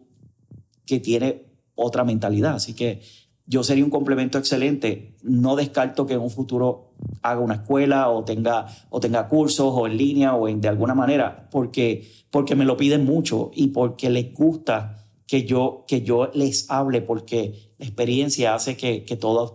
[0.86, 2.54] que tiene otra mentalidad.
[2.54, 3.00] Así que
[3.46, 5.16] yo sería un complemento excelente.
[5.22, 9.86] No descarto que en un futuro haga una escuela o tenga, o tenga cursos o
[9.86, 14.08] en línea o en, de alguna manera, porque, porque me lo piden mucho y porque
[14.08, 14.99] les gusta
[15.30, 19.54] que yo, que yo les hable, porque la experiencia hace que, que todos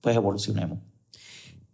[0.00, 0.78] pues, evolucionemos.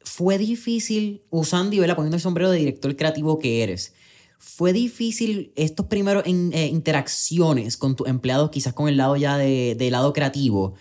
[0.00, 3.94] Fue difícil, usando y poniendo el sombrero de director creativo que eres,
[4.40, 9.76] fue difícil estos primeros eh, interacciones con tus empleados, quizás con el lado ya de,
[9.76, 10.74] de lado creativo,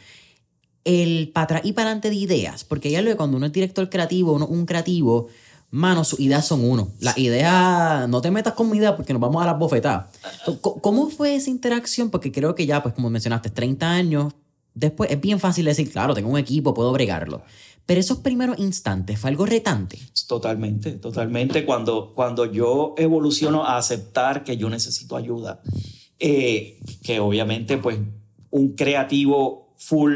[0.83, 3.87] el para y para adelante de ideas, porque ya lo de cuando uno es director
[3.87, 5.27] creativo, uno un creativo,
[5.69, 6.89] mano, sus ideas son uno.
[6.99, 10.07] La idea, no te metas con mi idea porque nos vamos a las bofetadas.
[10.61, 12.09] ¿Cómo fue esa interacción?
[12.09, 14.33] Porque creo que ya, pues como mencionaste, 30 años
[14.73, 17.41] después es bien fácil decir, claro, tengo un equipo, puedo bregarlo.
[17.85, 19.97] Pero esos primeros instantes fue algo retante.
[20.27, 21.65] Totalmente, totalmente.
[21.65, 25.61] Cuando, cuando yo evoluciono a aceptar que yo necesito ayuda
[26.19, 27.99] eh, que obviamente pues
[28.49, 30.13] un creativo full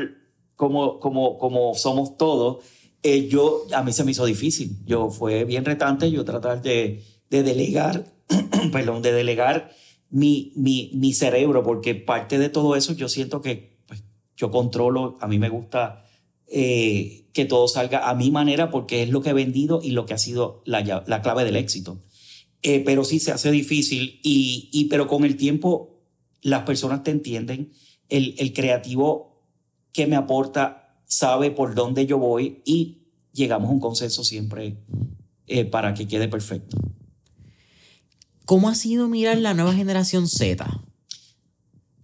[0.55, 2.63] como, como, como somos todos,
[3.03, 4.77] eh, yo, a mí se me hizo difícil.
[4.85, 8.05] Yo fue bien retante yo tratar de, de delegar,
[8.71, 9.71] perdón, de delegar
[10.09, 14.03] mi, mi, mi cerebro, porque parte de todo eso yo siento que pues,
[14.35, 16.05] yo controlo, a mí me gusta
[16.47, 20.05] eh, que todo salga a mi manera porque es lo que he vendido y lo
[20.05, 22.03] que ha sido la, la clave del éxito.
[22.61, 26.01] Eh, pero sí se hace difícil y, y, pero con el tiempo
[26.41, 27.71] las personas te entienden,
[28.09, 29.41] el, el creativo
[29.93, 30.80] que me aporta
[31.12, 33.02] sabe por dónde yo voy y
[33.34, 34.78] llegamos a un consenso siempre
[35.45, 36.78] eh, para que quede perfecto.
[38.45, 40.65] ¿Cómo ha sido mirar la nueva generación Z?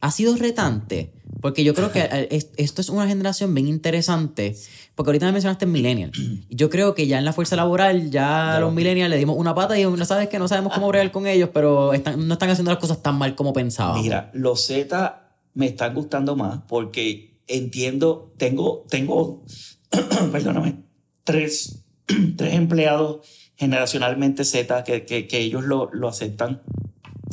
[0.01, 1.13] ¿Ha sido retante?
[1.41, 4.57] Porque yo creo que eh, esto es una generación bien interesante.
[4.93, 6.11] Porque ahorita me mencionaste millennial.
[6.49, 9.55] Yo creo que ya en la fuerza laboral, ya a los millennials le dimos una
[9.55, 12.71] pata y no sabes que no sabemos cómo bregar con ellos, pero no están haciendo
[12.71, 14.01] las cosas tan mal como pensábamos.
[14.01, 19.43] Mira, los Z me están gustando más porque entiendo, tengo, tengo,
[20.31, 20.83] perdóname,
[21.23, 21.83] tres,
[22.35, 26.61] tres empleados generacionalmente Z que, que, que ellos lo, lo, aceptan.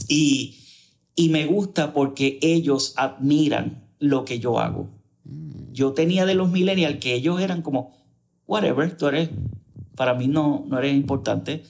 [0.09, 0.59] Y,
[1.15, 4.89] y me gusta porque ellos admiran lo que yo hago.
[5.25, 5.73] Mm.
[5.73, 7.95] Yo tenía de los millennials que ellos eran como,
[8.47, 9.31] whatever, tú eres,
[9.97, 11.63] para mí no, no eres importante.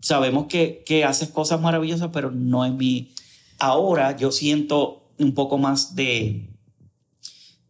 [0.00, 3.12] Sabemos que, que haces cosas maravillosas, pero no es mi...
[3.58, 6.48] Ahora yo siento un poco más de,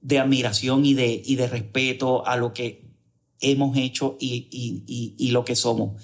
[0.09, 2.89] de admiración y de, y de respeto a lo que
[3.41, 6.03] hemos hecho y, y, y, lo que somos.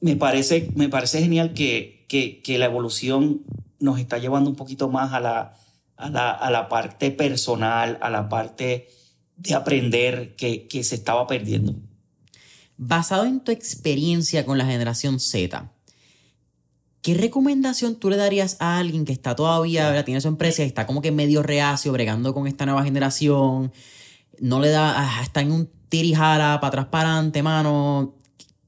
[0.00, 3.42] Me parece, me parece genial que, que, que, la evolución
[3.78, 5.56] nos está llevando un poquito más a la,
[5.96, 8.88] a la, a la parte personal, a la parte
[9.36, 11.76] de aprender que, que se estaba perdiendo.
[12.78, 15.70] Basado en tu experiencia con la generación Z,
[17.04, 20.86] ¿Qué recomendación tú le darías a alguien que está todavía, tiene su empresa y está
[20.86, 23.74] como que medio reacio, bregando con esta nueva generación?
[24.40, 28.14] No le da, ah, está en un tirijara para atrás para adelante, mano.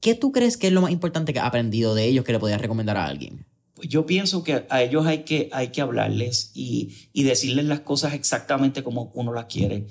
[0.01, 2.37] ¿Qué tú crees que es lo más importante que ha aprendido de ellos que le
[2.37, 3.43] podrías recomendar a alguien?
[3.73, 7.79] Pues yo pienso que a ellos hay que, hay que hablarles y, y decirles las
[7.79, 9.87] cosas exactamente como uno las quiere.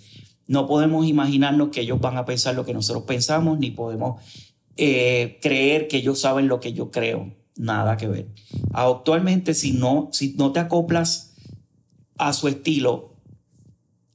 [0.47, 4.23] No podemos imaginarnos que ellos van a pensar lo que nosotros pensamos, ni podemos
[4.77, 8.29] eh, creer que ellos saben lo que yo creo nada que ver.
[8.73, 11.35] Actualmente, si no, si no te acoplas
[12.19, 13.15] a su estilo,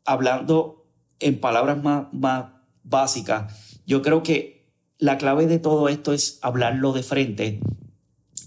[0.06, 0.88] hablando
[1.20, 2.46] en palabras más, más
[2.84, 7.60] básicas, yo creo que la clave de todo esto es hablarlo de frente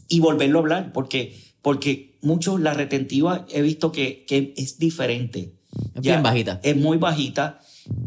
[0.09, 5.57] y volverlo a hablar, porque, porque muchos, la retentiva he visto que, que es diferente.
[5.95, 6.61] Es bien bajita.
[6.63, 7.61] Es muy bajita,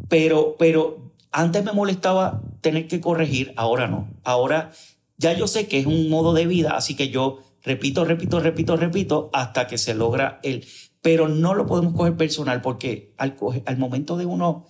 [0.07, 4.09] pero, pero antes me molestaba tener que corregir, ahora no.
[4.23, 4.71] Ahora
[5.17, 8.77] ya yo sé que es un modo de vida, así que yo repito, repito, repito,
[8.77, 10.65] repito, hasta que se logra el...
[11.01, 14.67] Pero no lo podemos coger personal porque al, al momento de uno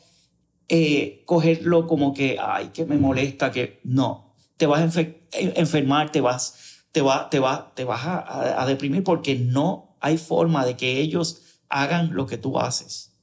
[0.70, 6.22] eh, cogerlo como que, ay, que me molesta, que no, te vas a enfermar, te
[6.22, 10.76] vas, te va, te va, te vas a, a, deprimir porque no hay forma de
[10.76, 13.14] que ellos hagan lo que tú haces.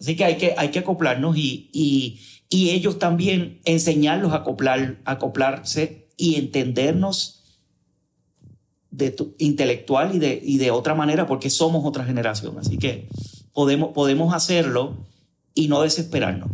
[0.00, 5.00] Así que hay que, hay que acoplarnos y, y, y ellos también enseñarlos a acoplar,
[5.04, 7.38] acoplarse y entendernos
[8.90, 12.58] de tu, intelectual y de, y de otra manera porque somos otra generación.
[12.58, 13.08] Así que
[13.54, 14.98] podemos, podemos hacerlo
[15.54, 16.50] y no desesperarnos.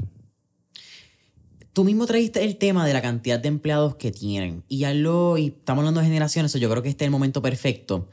[1.72, 5.36] Tú mismo trajiste el tema de la cantidad de empleados que tienen y ya lo,
[5.38, 8.08] y estamos hablando de generaciones, yo creo que este es el momento perfecto.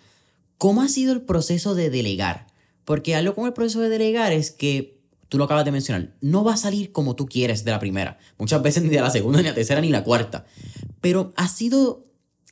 [0.57, 2.47] ¿Cómo ha sido el proceso de delegar?
[2.85, 5.00] Porque algo con el proceso de delegar es que
[5.31, 8.19] tú lo acabas de mencionar, no va a salir como tú quieres de la primera.
[8.37, 10.45] Muchas veces ni de la segunda, ni la tercera, ni la cuarta.
[10.99, 12.05] Pero ha sido,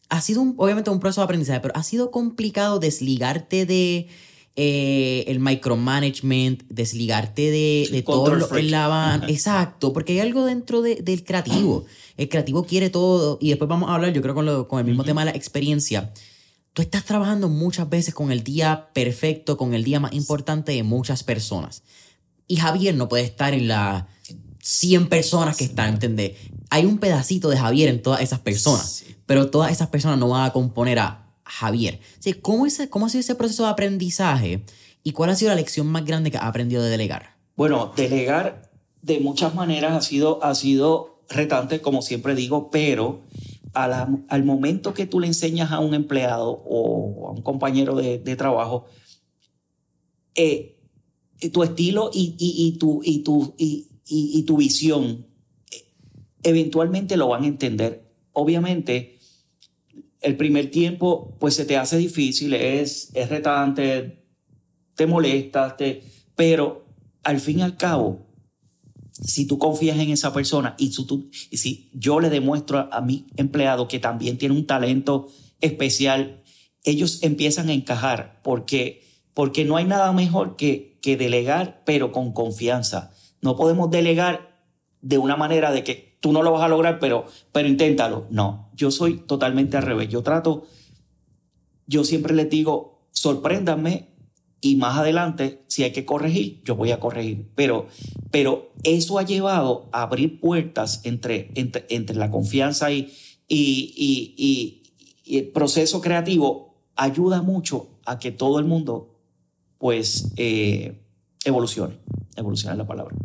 [0.07, 4.07] ha sido obviamente un proceso de aprendizaje, pero ha sido complicado desligarte de
[4.55, 10.81] eh, el micromanagement, desligarte de, de todo lo en la Exacto, porque hay algo dentro
[10.81, 11.83] del creativo.
[12.15, 15.03] El creativo quiere todo, y después vamos a hablar, yo creo, con, con el mismo
[15.03, 16.13] tema de la experiencia.
[16.71, 20.83] Tú estás trabajando muchas veces con el día perfecto, con el día más importante de
[20.83, 21.83] muchas personas.
[22.49, 24.05] Y Javier no puede estar en las
[24.63, 26.33] 100 personas que están, ¿entendés?
[26.71, 30.47] Hay un pedacito de Javier en todas esas personas, pero todas esas personas no van
[30.47, 31.99] a componer a Javier.
[32.41, 34.63] ¿cómo, es, ¿Cómo ha sido ese proceso de aprendizaje
[35.03, 37.35] y cuál ha sido la lección más grande que ha aprendido de delegar?
[37.55, 38.71] Bueno, delegar
[39.03, 43.21] de muchas maneras ha sido, ha sido retante, como siempre digo, pero
[43.73, 48.35] al momento que tú le enseñas a un empleado o a un compañero de, de
[48.35, 48.87] trabajo,
[50.33, 50.78] eh,
[51.47, 55.25] tu estilo y, y, tu, y, tu, y, tu visión,
[56.43, 58.11] eventualmente lo van a entender.
[58.33, 59.19] Obviamente,
[60.21, 64.25] el primer tiempo, pues se te hace difícil, es, es retante,
[64.95, 66.03] te molestas, te,
[66.35, 66.85] pero
[67.23, 68.27] al fin y al cabo,
[69.13, 73.01] si tú confías en esa persona y, tú, y si yo le demuestro a, a
[73.01, 75.27] mi empleado que también tiene un talento
[75.61, 76.43] especial,
[76.83, 82.33] ellos empiezan a encajar porque, porque no hay nada mejor que, que delegar, pero con
[82.33, 83.11] confianza.
[83.41, 84.61] No podemos delegar
[85.01, 88.27] de una manera de que tú no lo vas a lograr, pero, pero inténtalo.
[88.29, 90.09] No, yo soy totalmente al revés.
[90.09, 90.65] Yo trato,
[91.87, 94.09] yo siempre les digo, sorpréndanme
[94.61, 97.49] y más adelante, si hay que corregir, yo voy a corregir.
[97.55, 97.87] Pero,
[98.29, 103.11] pero eso ha llevado a abrir puertas entre, entre, entre la confianza y,
[103.47, 104.83] y, y,
[105.25, 106.67] y, el proceso creativo.
[106.95, 109.18] Ayuda mucho a que todo el mundo,
[109.79, 111.01] pues, eh,
[111.43, 111.95] evolucione.
[112.35, 113.15] Evolucione la palabra.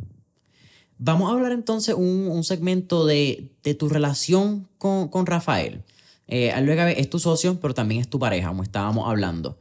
[0.97, 5.83] Vamos a hablar entonces un, un segmento de, de, tu relación con, con Rafael.
[6.29, 9.59] Eh, luego es tu socio, pero también es tu pareja, como estábamos hablando.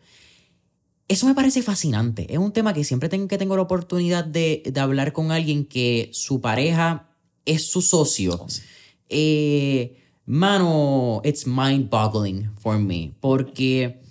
[1.08, 2.32] Eso me parece fascinante.
[2.32, 5.66] Es un tema que siempre tengo, que tengo la oportunidad de, de hablar con alguien
[5.66, 7.10] que su pareja
[7.46, 8.40] es su socio.
[8.42, 8.62] Oh, sí.
[9.10, 13.12] eh, mano, it's mind boggling for me.
[13.20, 14.03] Porque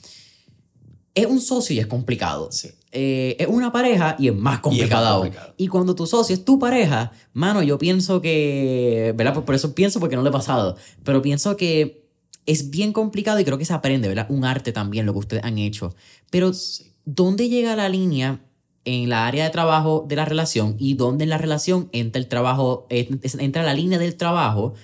[1.15, 2.51] es un socio y es complicado.
[2.53, 2.71] Sí.
[2.91, 5.27] Eh, es una pareja y es más complicado.
[5.27, 9.35] Y, y, cuando tu socio es tu pareja, mano, yo pienso que, ¿verdad?
[9.35, 12.03] Por, por, eso pienso porque no lo he pasado, pero pienso que
[12.45, 14.27] es bien complicado y creo que se aprende, ¿verdad?
[14.29, 15.95] Un arte también lo que ustedes han hecho.
[16.31, 16.93] Pero, sí.
[17.05, 18.41] ¿dónde llega la línea
[18.85, 22.29] en la área de trabajo de la relación y dónde en la relación entra el
[22.29, 24.75] trabajo, entra la línea del trabajo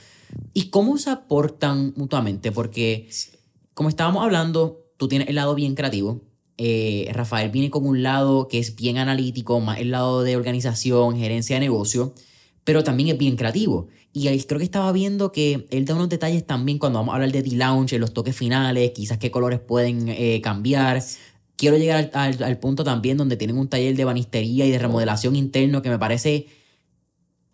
[0.54, 2.52] y cómo se aportan mutuamente?
[2.52, 3.30] Porque, sí.
[3.74, 6.20] como estábamos hablando, tú tienes el lado bien creativo,
[6.58, 11.16] eh, Rafael viene con un lado que es bien analítico, más el lado de organización,
[11.16, 12.12] gerencia de negocio,
[12.64, 13.88] pero también es bien creativo.
[14.12, 17.16] Y ahí creo que estaba viendo que él da unos detalles también cuando vamos a
[17.16, 21.02] hablar de D-Lounge, los toques finales, quizás qué colores pueden eh, cambiar.
[21.56, 24.78] Quiero llegar al, al, al, punto también donde tienen un taller de banistería y de
[24.78, 26.46] remodelación interno que me parece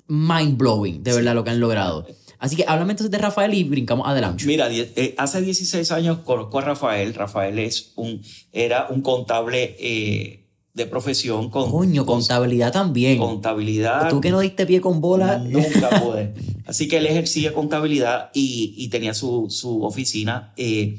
[0.09, 1.37] mind blowing, de verdad, sí.
[1.37, 2.07] lo que han logrado.
[2.39, 4.45] Así que háblame entonces de Rafael y brincamos adelante.
[4.47, 7.15] Mira, eh, hace 16 años conozco a Rafael.
[7.15, 8.21] Rafael es un,
[8.53, 10.45] era un contable eh,
[10.75, 11.51] de profesión.
[11.51, 13.19] Con, Coño, con, contabilidad también.
[13.19, 14.11] Contabilidad.
[14.11, 15.39] Tú que no diste pie con bola.
[15.39, 16.35] Nunca pude.
[16.67, 20.53] Así que él ejercía contabilidad y, y tenía su, su oficina.
[20.57, 20.99] Eh,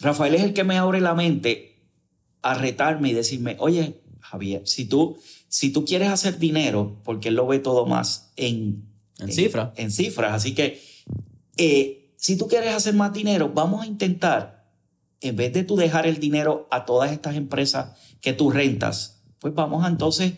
[0.00, 1.76] Rafael es el que me abre la mente
[2.42, 7.34] a retarme y decirme, oye, Javier, si tú, si tú quieres hacer dinero, porque él
[7.34, 8.87] lo ve todo más en
[9.18, 9.70] en, en cifras.
[9.76, 10.34] En cifras.
[10.34, 10.82] Así que
[11.56, 14.70] eh, si tú quieres hacer más dinero, vamos a intentar,
[15.20, 19.54] en vez de tú dejar el dinero a todas estas empresas que tú rentas, pues
[19.54, 20.34] vamos a entonces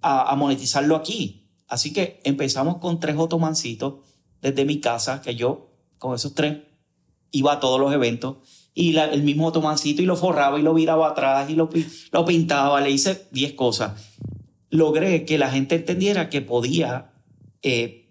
[0.00, 1.50] a, a monetizarlo aquí.
[1.68, 4.04] Así que empezamos con tres otomancitos
[4.40, 6.58] desde mi casa, que yo con esos tres
[7.30, 8.36] iba a todos los eventos
[8.74, 11.68] y la, el mismo otomancito y lo forraba y lo viraba atrás y lo,
[12.10, 13.92] lo pintaba, le hice 10 cosas.
[14.70, 17.12] Logré que la gente entendiera que podía
[17.62, 18.01] eh,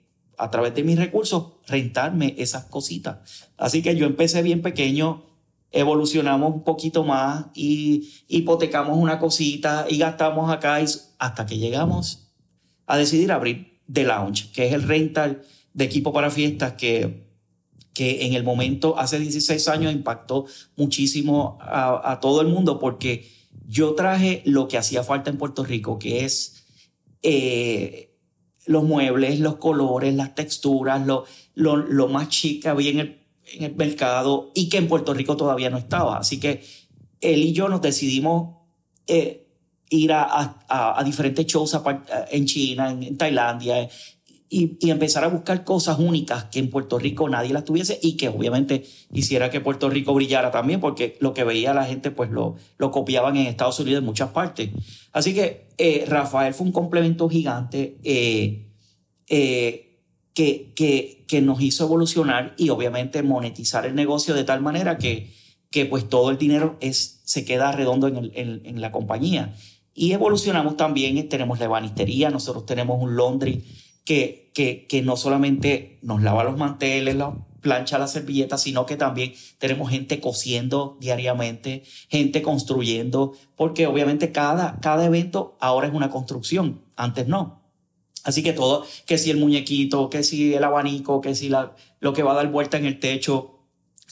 [0.41, 3.49] a través de mis recursos, rentarme esas cositas.
[3.57, 5.23] Así que yo empecé bien pequeño,
[5.71, 10.85] evolucionamos un poquito más y hipotecamos una cosita y gastamos acá y
[11.19, 12.33] hasta que llegamos
[12.87, 15.43] a decidir abrir The Lounge, que es el rental
[15.75, 17.27] de equipo para fiestas que,
[17.93, 23.29] que en el momento, hace 16 años, impactó muchísimo a, todo el mundo porque
[23.67, 26.65] yo traje lo que hacía falta en Puerto Rico, que es...
[27.21, 28.10] Eh,
[28.71, 33.17] los muebles, los colores, las texturas, lo, lo, lo más chic que había en el,
[33.75, 36.17] mercado y que en Puerto Rico todavía no estaba.
[36.17, 36.63] Así que
[37.19, 38.55] él y yo nos decidimos
[39.07, 39.45] eh,
[39.89, 41.77] ir a, diferentes shows
[42.31, 43.89] en China, en, en Tailandia,
[44.53, 48.27] y, empezar a buscar cosas únicas que en Puerto Rico nadie las tuviese y que
[48.27, 48.83] obviamente
[49.13, 52.91] hiciera que Puerto Rico brillara también, porque lo que veía la gente pues lo, lo
[52.91, 54.69] copiaban en Estados Unidos en muchas partes.
[55.13, 58.67] Así que eh, Rafael fue un complemento gigante eh,
[59.27, 60.01] eh,
[60.33, 65.31] que, que, que nos hizo evolucionar y obviamente monetizar el negocio de tal manera que,
[65.69, 69.55] que pues todo el dinero es, se queda redondo en, el, en la compañía.
[69.93, 73.63] Y evolucionamos también, tenemos la ebanistería, nosotros tenemos un laundry
[74.03, 78.97] que, que, que no solamente nos lava los manteles, la plancha las servilletas, sino que
[78.97, 86.09] también tenemos gente cosiendo diariamente, gente construyendo, porque obviamente cada, cada evento ahora es una
[86.09, 87.61] construcción, antes no.
[88.23, 92.13] Así que todo, que si el muñequito, que si el abanico, que si la, lo
[92.13, 93.59] que va a dar vuelta en el techo,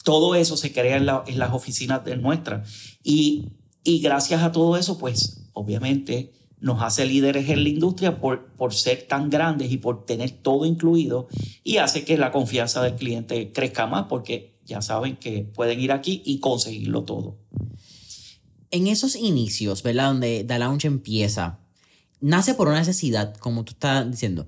[0.04, 2.98] todo eso se crea en las oficinas de nuestras.
[3.04, 3.52] Y,
[3.84, 8.74] y gracias a todo eso, pues obviamente nos hace líderes en la industria por, por
[8.74, 11.28] ser tan grandes y por tener todo incluido
[11.64, 15.90] y hace que la confianza del cliente crezca más porque ya saben que pueden ir
[15.90, 17.38] aquí y conseguirlo todo.
[18.70, 20.08] en esos inicios, ¿verdad?
[20.08, 21.58] Donde The Lounge empieza,
[22.20, 24.46] nace por una necesidad, como tú estás diciendo.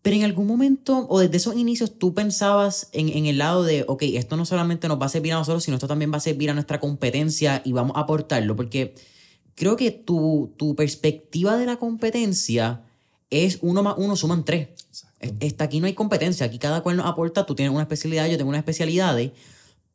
[0.00, 3.84] Pero en algún momento, o desde esos inicios, tú pensabas en, en, el lado de,
[3.86, 6.20] ok, esto no solamente nos va a servir a nosotros, sino esto también va a
[6.20, 8.94] servir a nuestra competencia y vamos a aportarlo, porque
[9.54, 12.82] creo que tu, tu perspectiva de la competencia
[13.30, 14.68] es uno más uno suman tres.
[15.40, 18.36] Está, aquí no hay competencia, aquí cada cual nos aporta, tú tienes una especialidad, yo
[18.36, 19.16] tengo una especialidad,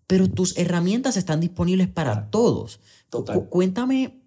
[0.08, 2.80] pero tus herramientas están disponibles para todos.
[3.50, 4.22] Cuéntame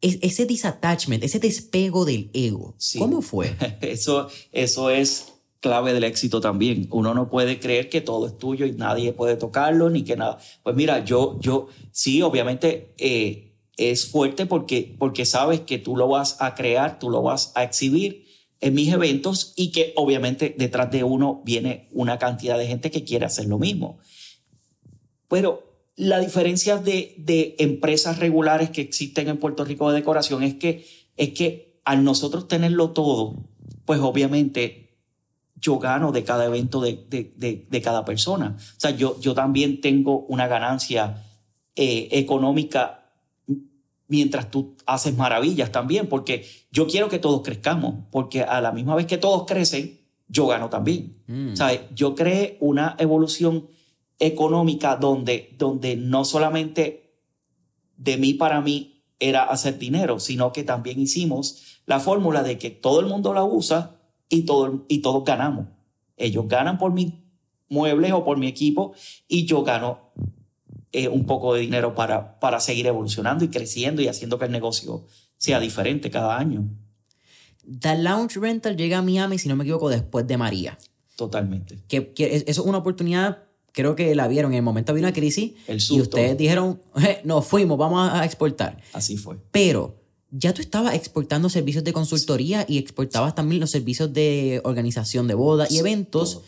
[0.00, 2.74] ese disattachment, ese despego del ego.
[2.98, 3.54] ¿Cómo fue?
[3.80, 6.88] Eso, eso es clave del éxito también.
[6.90, 10.38] Uno no puede creer que todo es tuyo y nadie puede tocarlo ni que nada.
[10.64, 16.08] Pues mira, yo, yo sí, obviamente eh, es fuerte porque, porque sabes que tú lo
[16.08, 18.26] vas a crear, tú lo vas a exhibir
[18.60, 23.04] en mis eventos y que obviamente detrás de uno viene una cantidad de gente que
[23.04, 23.98] quiere hacer lo mismo.
[25.28, 30.54] Pero la diferencia de, de, empresas regulares que existen en Puerto Rico de decoración es
[30.54, 33.48] que, es que al nosotros tenerlo todo,
[33.84, 35.00] pues obviamente
[35.56, 38.56] yo gano de cada evento de, de, de cada persona.
[38.58, 41.24] O sea, yo, yo también tengo una ganancia
[41.74, 43.01] eh, económica
[44.08, 48.94] mientras tú haces maravillas también, porque yo quiero que todos crezcamos, porque a la misma
[48.94, 51.22] vez que todos crecen, yo gano también.
[51.26, 51.54] Mm.
[51.54, 51.80] ¿Sabes?
[51.94, 53.68] Yo creé una evolución
[54.18, 57.16] económica donde, donde no solamente
[57.96, 62.70] de mí para mí era hacer dinero, sino que también hicimos la fórmula de que
[62.70, 65.66] todo el mundo la usa y, todo, y todos ganamos.
[66.16, 67.12] Ellos ganan por mis
[67.68, 68.94] muebles o por mi equipo
[69.28, 70.12] y yo gano
[70.92, 74.52] eh, un poco de dinero para, para seguir evolucionando y creciendo y haciendo que el
[74.52, 76.68] negocio sea diferente cada año.
[77.80, 80.78] The Lounge Rental llega a Miami, si no me equivoco, después de María.
[81.16, 81.78] Totalmente.
[81.88, 85.52] Que, eso es una oportunidad creo que la vieron en el momento había una crisis
[85.90, 86.80] y ustedes dijeron,
[87.24, 88.78] nos fuimos, vamos a exportar.
[88.92, 89.38] Así fue.
[89.50, 89.96] Pero
[90.30, 95.34] ya tú estabas exportando servicios de consultoría y exportabas también los servicios de organización de
[95.34, 96.42] bodas y eventos.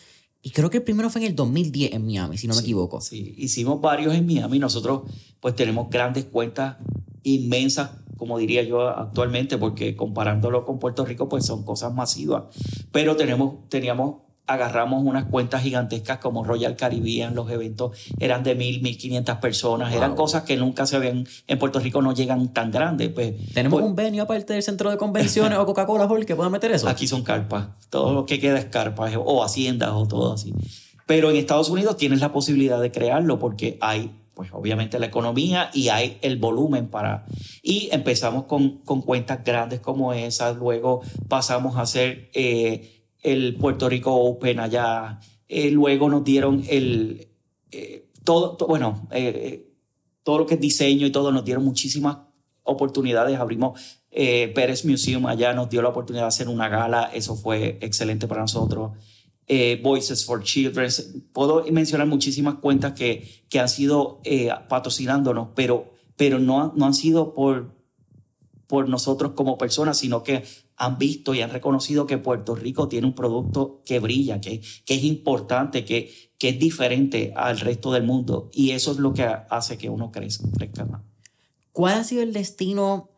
[0.47, 3.01] Y creo que el primero fue en el 2010 en Miami, si no me equivoco.
[3.01, 4.59] Sí, hicimos varios en Miami.
[4.59, 6.77] Nosotros pues tenemos grandes cuentas
[7.23, 12.43] inmensas, como diría yo actualmente, porque comparándolo con Puerto Rico pues son cosas masivas.
[12.93, 14.17] Pero tenemos, teníamos
[14.47, 19.95] agarramos unas cuentas gigantescas como Royal Caribbean, los eventos eran de mil, mil quinientas personas,
[19.95, 23.09] eran cosas que nunca se ven en Puerto Rico, no llegan tan grandes.
[23.09, 26.51] Pues, ¿Tenemos pues un venue aparte del centro de convenciones o Coca-Cola Hall que pueda
[26.51, 26.89] meter eso?
[26.89, 30.53] Aquí son carpas, todo lo que queda es carpas o haciendas o todo así.
[31.07, 35.71] Pero en Estados Unidos tienes la posibilidad de crearlo porque hay pues obviamente la economía
[35.73, 37.25] y hay el volumen para...
[37.63, 42.94] Y empezamos con, con cuentas grandes como esas, luego pasamos a hacer eh,
[43.25, 45.19] el Puerto Rico Open allá.
[45.49, 47.29] Eh, luego nos dieron el,
[47.73, 49.73] eh, todo, bueno, eh,
[50.23, 52.19] todo lo que es diseño y todo, nos dieron muchísimas
[52.63, 53.39] oportunidades.
[53.39, 58.29] Abrimos Pérez Museum allá, nos dio la oportunidad de hacer una gala, eso fue excelente
[58.29, 58.93] para nosotros.
[59.83, 60.89] Voices for Children,
[61.33, 64.21] puedo mencionar muchísimas cuentas que, que han sido
[64.69, 67.75] patrocinándonos, pero, pero no, no han sido por,
[68.67, 70.45] por nosotros como personas, sino que
[70.77, 74.95] han visto y han reconocido que Puerto Rico tiene un producto que brilla, que, que
[74.95, 78.51] es importante, que, que es diferente al resto del mundo.
[78.53, 81.03] Y eso es lo que hace que uno crezca, más.
[81.73, 83.11] ¿Cuál ha sido el destino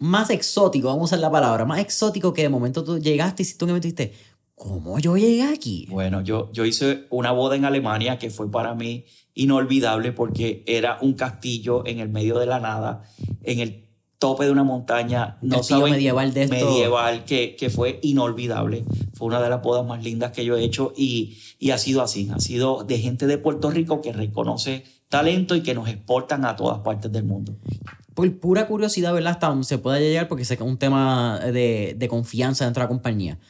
[0.00, 3.46] más exótico, vamos a usar la palabra, más exótico que de momento tú llegaste y
[3.46, 4.12] si tú me dijiste,
[4.54, 5.86] ¿cómo yo llegué aquí?
[5.90, 10.98] Bueno, yo, yo hice una boda en Alemania que fue para mí inolvidable porque era
[11.00, 13.02] un castillo en el medio de la nada,
[13.42, 13.81] en el
[14.22, 18.84] tope de una montaña, no saben, medieval de medieval que, que, fue inolvidable.
[19.14, 22.02] Fue una de las bodas más lindas que yo he hecho y, y ha sido
[22.02, 26.44] así, ha sido de gente de Puerto Rico que reconoce talento y que nos exportan
[26.44, 27.56] a todas partes del mundo.
[28.14, 29.32] Por pura curiosidad, ¿verdad?
[29.32, 32.80] Hasta donde se pueda llegar, porque sé que es un tema de, de confianza dentro
[32.80, 33.40] de la compañía.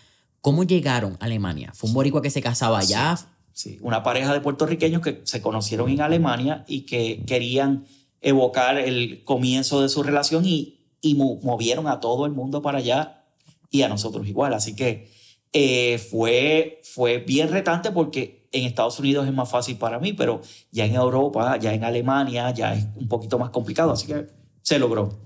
[0.40, 1.72] ¿Cómo llegaron a Alemania?
[1.74, 3.18] ¿Fue un boricua que se casaba allá?
[3.52, 7.84] sí, una pareja de puertorriqueños que se conocieron en Alemania y que querían
[8.22, 13.24] evocar el comienzo de su relación y, y movieron a todo el mundo para allá
[13.70, 14.54] y a nosotros igual.
[14.54, 15.10] Así que
[15.52, 20.40] eh, fue, fue bien retante porque en Estados Unidos es más fácil para mí, pero
[20.70, 23.92] ya en Europa, ya en Alemania, ya es un poquito más complicado.
[23.92, 24.26] Así que
[24.62, 25.20] se logró.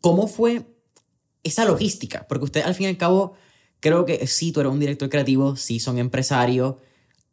[0.00, 0.62] ¿Cómo fue
[1.42, 2.26] esa logística?
[2.28, 3.34] Porque usted al fin y al cabo,
[3.80, 6.76] creo que sí, tú eres un director creativo, sí son empresarios,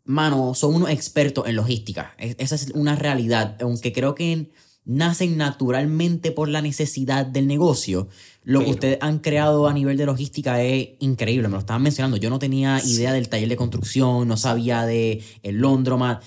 [0.03, 2.15] mano, son unos expertos en logística.
[2.17, 4.51] Esa es una realidad, aunque creo que en
[4.85, 8.07] nacen naturalmente por la necesidad del negocio.
[8.43, 12.17] Lo que ustedes han creado a nivel de logística es increíble, me lo estaban mencionando.
[12.17, 16.23] Yo no tenía idea del taller de construcción, no sabía de el Londromat.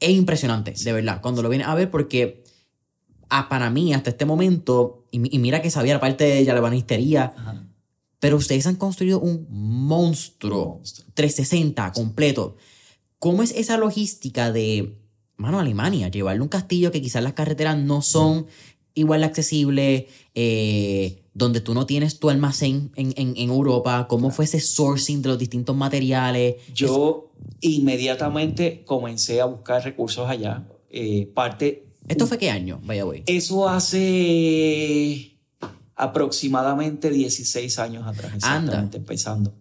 [0.00, 2.42] Es impresionante, de verdad, cuando lo viene a ver, porque
[3.28, 7.34] a, para mí, hasta este momento, y, y mira que sabía la parte de la
[7.36, 7.66] Ajá.
[8.18, 11.12] pero ustedes han construido un monstruo, Monstruo.
[11.14, 12.56] 360 completo.
[13.18, 15.01] ¿Cómo es esa logística de,
[15.42, 18.46] mano, Alemania, llevarle un castillo que quizás las carreteras no son
[18.94, 24.06] igual de accesibles, eh, donde tú no tienes tu almacén en, en- en Europa?
[24.08, 26.56] ¿Cómo fue ese sourcing de los distintos materiales?
[26.74, 30.66] Yo inmediatamente comencé a buscar recursos allá.
[30.90, 31.86] Eh, parte.
[32.08, 33.22] ¿Esto fue qué año, vaya güey?
[33.26, 35.38] Eso hace
[35.96, 39.54] aproximadamente 16 años atrás, exactamente, empezando.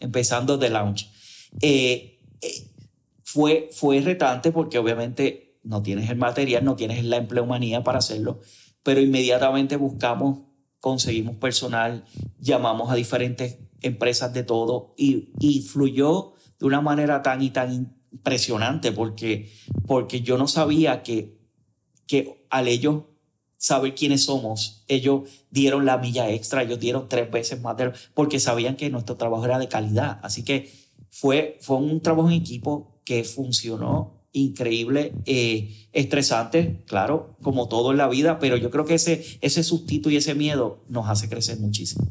[0.00, 1.08] Empezando de launch.
[1.60, 2.17] Eh,
[3.38, 8.40] fue, fue retante porque obviamente no tienes el material, no tienes la empleomanía para hacerlo,
[8.82, 10.40] pero inmediatamente buscamos,
[10.80, 12.04] conseguimos personal,
[12.40, 17.96] llamamos a diferentes empresas de todo y, y fluyó de una manera tan y tan
[18.10, 19.52] impresionante porque,
[19.86, 21.38] porque yo no sabía que,
[22.08, 23.04] que al ellos
[23.56, 28.40] saber quiénes somos, ellos dieron la milla extra, ellos dieron tres veces más de porque
[28.40, 30.18] sabían que nuestro trabajo era de calidad.
[30.24, 30.72] Así que
[31.08, 37.96] fue, fue un trabajo en equipo que funcionó increíble, eh, estresante, claro, como todo en
[37.96, 41.58] la vida, pero yo creo que ese, ese sustito y ese miedo nos hace crecer
[41.58, 42.06] muchísimo.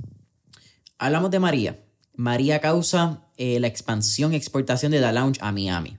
[0.98, 1.86] Hablamos de María.
[2.16, 5.98] María causa eh, la expansión y exportación de The Lounge a Miami.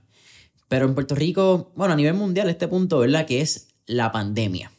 [0.67, 3.25] Pero en Puerto Rico, bueno, a nivel mundial, este punto, ¿verdad?
[3.25, 4.73] Que es la pandemia.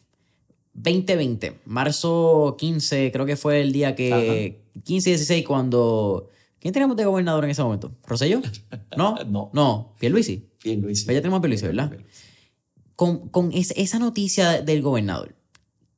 [0.74, 4.66] 2020, marzo 15, creo que fue el día que.
[4.84, 6.28] 15 y 16, cuando.
[6.61, 7.92] ¿Quién teníamos de gobernador en ese momento?
[8.06, 8.40] ¿Rosselló?
[8.96, 9.16] ¿No?
[9.26, 9.50] No.
[9.52, 10.50] No, Pierluisi.
[10.62, 11.04] Bien, Luis.
[11.04, 11.92] Pues ya tenemos a Pierluisi, ¿verdad?
[12.96, 15.34] Con, con es- esa noticia del gobernador,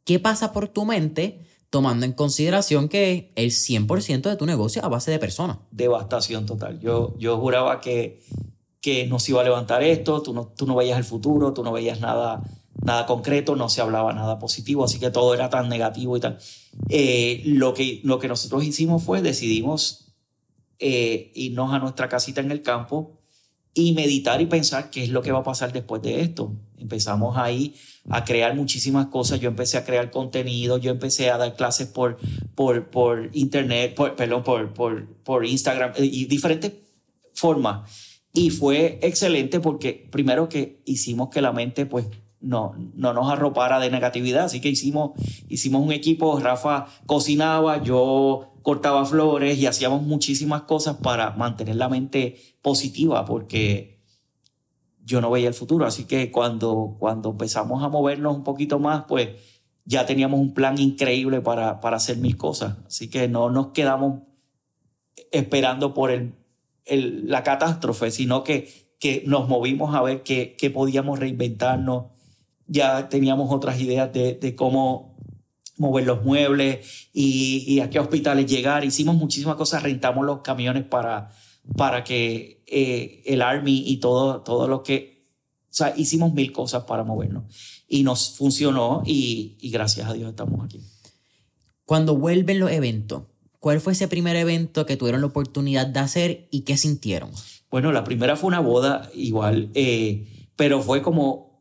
[0.04, 4.84] ¿qué pasa por tu mente tomando en consideración que el 100% de tu negocio es
[4.84, 5.58] a base de personas?
[5.72, 6.78] devastación total.
[6.80, 8.20] Yo, yo juraba que,
[8.80, 11.64] que no se iba a levantar esto, tú no, tú no veías el futuro, tú
[11.64, 12.42] no veías nada,
[12.84, 16.38] nada concreto, no se hablaba nada positivo, así que todo era tan negativo y tal.
[16.88, 20.01] Eh, lo, que, lo que nosotros hicimos fue, decidimos
[20.82, 23.20] eh, irnos a nuestra casita en el campo
[23.72, 26.52] y meditar y pensar qué es lo que va a pasar después de esto.
[26.76, 27.74] Empezamos ahí
[28.10, 29.40] a crear muchísimas cosas.
[29.40, 32.18] Yo empecé a crear contenido, yo empecé a dar clases por,
[32.54, 36.72] por, por internet, por, perdón, por, por, por Instagram eh, y diferentes
[37.32, 38.18] formas.
[38.34, 42.06] Y fue excelente porque primero que hicimos que la mente pues
[42.43, 45.12] no, no nos arropara de negatividad, así que hicimos,
[45.49, 51.88] hicimos un equipo, Rafa cocinaba, yo cortaba flores y hacíamos muchísimas cosas para mantener la
[51.88, 54.01] mente positiva porque
[55.05, 59.05] yo no veía el futuro, así que cuando, cuando empezamos a movernos un poquito más,
[59.09, 59.30] pues
[59.84, 64.20] ya teníamos un plan increíble para, para hacer mil cosas, así que no nos quedamos
[65.32, 66.34] esperando por el,
[66.84, 68.68] el- la catástrofe, sino que,
[69.01, 72.11] que nos movimos a ver qué, qué podíamos reinventarnos,
[72.72, 75.16] ya teníamos otras ideas de, de cómo
[75.76, 78.84] mover los muebles y, y a qué hospitales llegar.
[78.84, 81.30] Hicimos muchísimas cosas, rentamos los camiones para,
[81.76, 85.26] para que eh, el Army y todo, todo lo que...
[85.64, 87.44] O sea, hicimos mil cosas para movernos
[87.88, 90.80] y nos funcionó y, y gracias a Dios estamos aquí.
[91.84, 93.24] Cuando vuelven los eventos,
[93.58, 97.30] ¿cuál fue ese primer evento que tuvieron la oportunidad de hacer y qué sintieron?
[97.70, 101.51] Bueno, la primera fue una boda igual, eh, pero fue como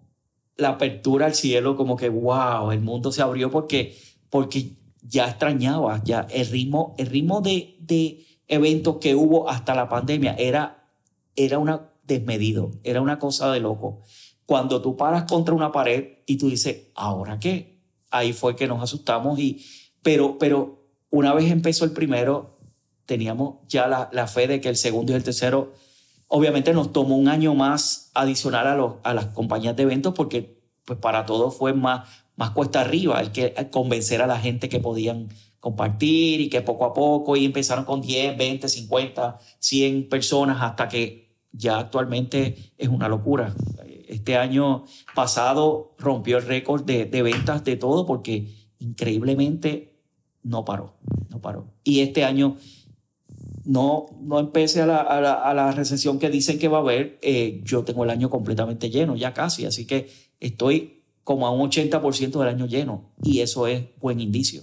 [0.61, 3.97] la apertura al cielo, como que wow, el mundo se abrió porque,
[4.29, 9.89] porque ya extrañaba, ya el ritmo, el ritmo de, de eventos que hubo hasta la
[9.89, 10.87] pandemia era,
[11.35, 14.01] era una desmedido, era una cosa de loco.
[14.45, 17.81] Cuando tú paras contra una pared y tú dices, ¿ahora qué?
[18.11, 19.65] Ahí fue que nos asustamos y,
[20.03, 22.59] pero, pero una vez empezó el primero,
[23.05, 25.73] teníamos ya la, la fe de que el segundo y el tercero
[26.33, 31.25] Obviamente nos tomó un año más adicional a, las compañías de eventos porque pues para
[31.25, 32.07] todos fue más,
[32.37, 35.27] más cuesta arriba el que convencer a la gente que podían
[35.59, 40.87] compartir y que poco a poco y empezaron con 10, 20, 50, 100 personas hasta
[40.87, 43.53] que ya actualmente es una locura.
[44.07, 49.99] Este año pasado rompió el récord de, de ventas de todo porque increíblemente
[50.43, 50.93] no paró,
[51.27, 51.73] no paró.
[51.83, 52.55] Y este año
[53.65, 56.81] no, no empecé a la, a, la, a la recesión que dicen que va a
[56.81, 60.09] haber, eh, yo tengo el año completamente lleno, ya casi, así que
[60.39, 64.61] estoy como a un 80% del año lleno y eso es buen indicio.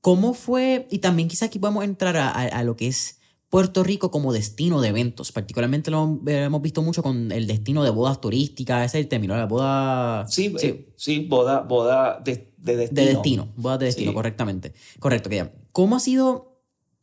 [0.00, 0.86] ¿Cómo fue?
[0.90, 3.18] Y también quizá aquí podemos entrar a, a- a lo que es
[3.50, 5.32] Puerto Rico como destino de eventos.
[5.32, 9.36] Particularmente lo hemos visto mucho con el destino de bodas turísticas, ese es el término,
[9.36, 10.26] la boda...
[10.28, 13.00] Sí, sí, sí boda, boda de, de destino.
[13.02, 14.14] De destino, bodas de destino, Sí.
[14.14, 14.72] correctamente.
[15.00, 15.52] Correcto, que ya.
[15.72, 16.49] ¿Cómo ha sido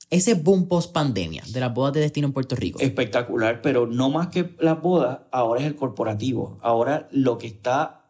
[0.09, 2.79] ese boom post pandemia de las bodas de destino en Puerto Rico?
[2.79, 6.57] espectacular, pero no más que las bodas, ahora es el corporativo.
[6.61, 8.05] Ahora lo que está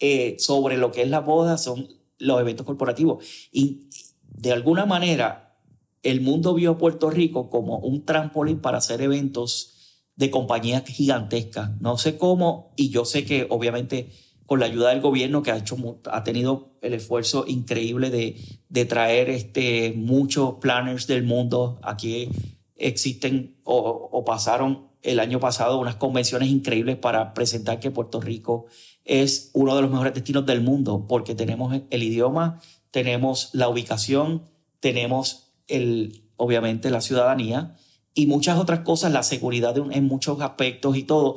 [0.00, 1.88] eh, sobre lo que es la boda son
[2.18, 3.24] los eventos corporativos.
[3.52, 3.88] Y
[4.26, 5.56] de alguna manera,
[6.02, 9.70] el mundo vio a Puerto Rico como un trampolín para hacer eventos
[10.16, 11.80] de compañías gigantescas.
[11.80, 14.10] No sé cómo, y yo sé que obviamente
[14.46, 15.76] con la ayuda del gobierno que ha, hecho,
[16.10, 18.36] ha tenido el esfuerzo increíble de,
[18.68, 21.78] de traer este, muchos planners del mundo.
[21.82, 22.28] Aquí
[22.76, 23.78] existen o,
[24.12, 28.66] o pasaron el año pasado unas convenciones increíbles para presentar que Puerto Rico
[29.04, 34.44] es uno de los mejores destinos del mundo porque tenemos el idioma, tenemos la ubicación,
[34.80, 37.76] tenemos el, obviamente la ciudadanía
[38.14, 41.36] y muchas otras cosas, la seguridad en muchos aspectos y todo,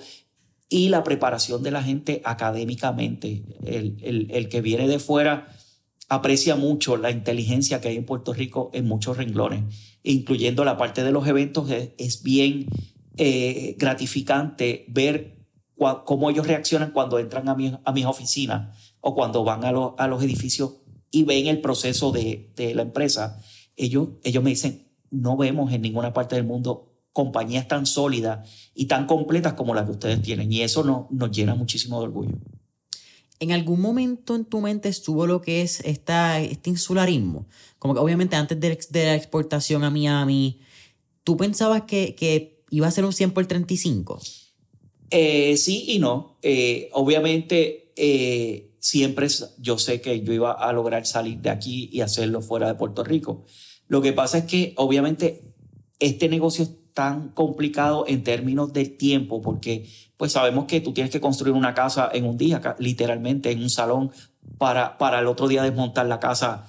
[0.69, 3.43] y la preparación de la gente académicamente.
[3.63, 5.47] El, el, que viene de fuera
[6.09, 9.63] aprecia mucho la inteligencia que hay en Puerto Rico en muchos renglones,
[10.03, 11.69] incluyendo la parte de los eventos.
[11.97, 12.67] Es, bien
[13.17, 15.45] eh, gratificante ver
[16.05, 20.23] cómo ellos reaccionan cuando entran a, a mis oficinas o cuando van a, a, los
[20.23, 20.77] edificios
[21.11, 23.41] y ven el proceso de, de la empresa.
[23.75, 26.86] Ellos, ellos me dicen, no vemos en ninguna parte del mundo
[27.17, 30.51] compañías tan sólidas y tan completas como las que ustedes tienen.
[30.51, 32.37] Y eso nos, nos llena muchísimo de orgullo.
[33.39, 37.47] ¿En algún momento en tu mente estuvo lo que es esta, este insularismo?
[37.79, 40.59] Como que obviamente antes de, de la exportación a Miami,
[41.23, 44.21] ¿tú pensabas que, que, iba a ser un 100 por 35?
[45.09, 46.37] Eh, sí y no.
[46.43, 52.01] Eh, obviamente, eh, siempre yo sé que yo iba a lograr salir de aquí y
[52.01, 53.43] hacerlo fuera de Puerto Rico.
[53.87, 55.41] Lo que pasa es que obviamente
[55.99, 56.67] este negocio
[56.97, 59.87] tan complicado en términos del tiempo porque
[60.17, 63.69] pues sabemos que tú tienes que construir una casa en un día, literalmente en un
[63.69, 64.11] salón,
[64.57, 66.65] para, para el otro día desmontar la casa,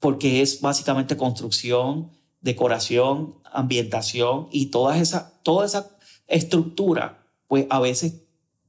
[0.00, 2.10] porque es básicamente construcción,
[2.40, 8.24] decoración, ambientación y toda esa, toda esa estructura, pues a veces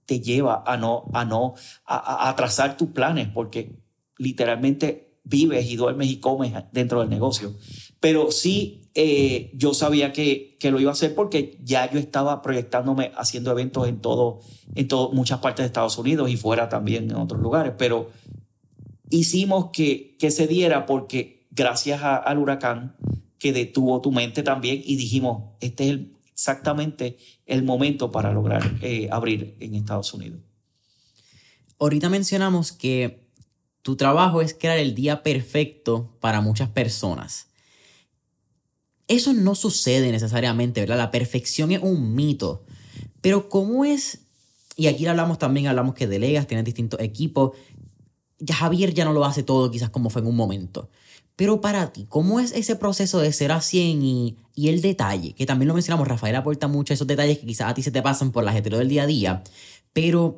[0.05, 1.55] te lleva a no, a no,
[1.87, 3.79] a, a trazar tus planes, porque
[4.19, 7.55] literalmente vives y duermes y comes dentro del negocio.
[7.99, 12.41] Pero sí, eh, yo sabía que, que, lo iba a hacer porque ya yo estaba
[12.41, 14.39] proyectándome haciendo eventos en todo,
[14.75, 17.73] en todo, muchas partes de Estados Unidos y fuera también en otros lugares.
[17.77, 18.09] Pero
[19.09, 22.95] hicimos que, que se diera porque gracias al huracán
[23.37, 25.99] que detuvo tu mente también y dijimos, este es
[26.31, 30.39] exactamente el momento para lograr eh, abrir en Estados Unidos.
[31.79, 33.27] Ahorita mencionamos que
[33.81, 37.48] tu trabajo es crear el día perfecto para muchas personas.
[39.09, 40.97] Eso no sucede necesariamente, ¿verdad?
[40.97, 42.63] La perfección es un mito.
[43.21, 44.19] Pero ¿cómo es?
[44.77, 47.57] Y aquí hablamos también, hablamos que delegas, tienes distintos equipos.
[48.47, 50.89] Javier ya no lo hace todo quizás como fue en un momento.
[51.35, 55.33] Pero para ti, ¿cómo es ese proceso de ser a 100 y, el detalle?
[55.33, 58.01] Que también lo mencionamos, Rafael aporta mucho esos detalles que quizás a ti se te
[58.03, 59.43] pasan por la ajetro del día a día.
[59.91, 60.37] Pero,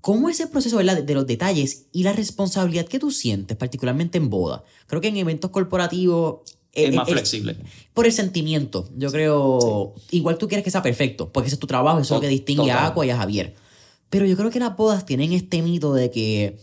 [0.00, 1.02] ¿cómo es el proceso ¿verdad?
[1.02, 4.62] de los detalles y la responsabilidad que tú sientes, particularmente en boda?
[4.86, 6.40] Creo que en eventos corporativos
[6.72, 7.56] es más flexible.
[7.94, 9.94] Por el sentimiento, yo creo.
[10.10, 12.28] Igual tú quieres que sea perfecto, porque ese es tu trabajo, eso es lo que
[12.28, 13.54] distingue a Aqua y a Javier.
[14.10, 16.58] Pero yo creo que las bodas tienen este mito de que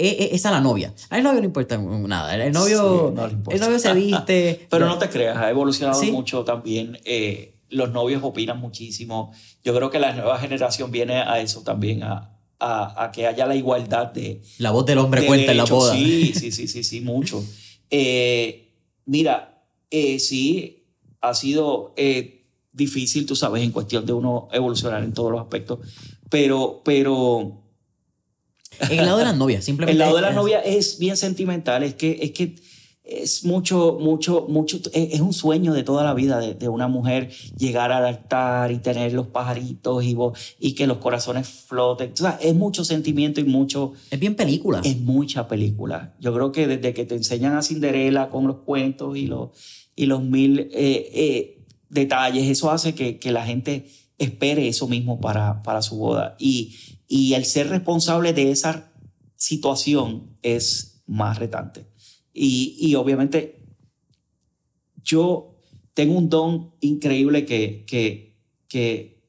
[0.00, 0.94] es, a la novia.
[1.10, 2.34] Al novio no importa nada.
[2.34, 3.14] El novio,
[3.50, 4.66] El novio se viste.
[4.70, 6.98] Pero no te creas, ha evolucionado mucho también.
[7.04, 9.32] Eh, los novios opinan muchísimo.
[9.64, 13.56] Yo creo que la nueva generación viene a eso también, a, a, que haya la
[13.56, 14.42] igualdad de.
[14.58, 15.92] La voz del hombre cuenta en la boda.
[15.92, 17.42] Sí, sí, sí, sí, sí, mucho.
[17.92, 18.69] Eh,
[19.06, 20.84] Mira, eh, sí,
[21.20, 25.80] ha sido eh, difícil, tú sabes, en cuestión de uno evolucionar en todos los aspectos,
[26.28, 27.62] pero, pero...
[28.88, 29.92] El lado de la novia, simplemente.
[29.92, 32.54] El lado de la novia es bien sentimental, es que, es que
[33.10, 37.90] es mucho, mucho, mucho, es, un sueño de toda la vida de, una mujer llegar
[37.90, 40.16] al altar y tener los pajaritos y,
[40.60, 42.12] y que los corazones floten.
[42.12, 43.92] O sea, es mucho sentimiento y mucho...
[44.10, 44.80] Es bien película.
[44.84, 46.14] Es mucha película.
[46.20, 49.50] Yo creo que desde que te enseñan a Cinderella con los cuentos y los,
[49.96, 53.88] y los mil eh, eh, detalles, eso hace que, que, la gente
[54.18, 56.36] espere eso mismo para, para su boda.
[56.38, 56.76] Y,
[57.08, 58.92] y el ser responsable de esa
[59.34, 61.89] situación es más retante.
[62.32, 63.58] Y, obviamente
[65.02, 65.56] yo
[65.94, 68.36] tengo un don increíble que, que,
[68.68, 69.22] que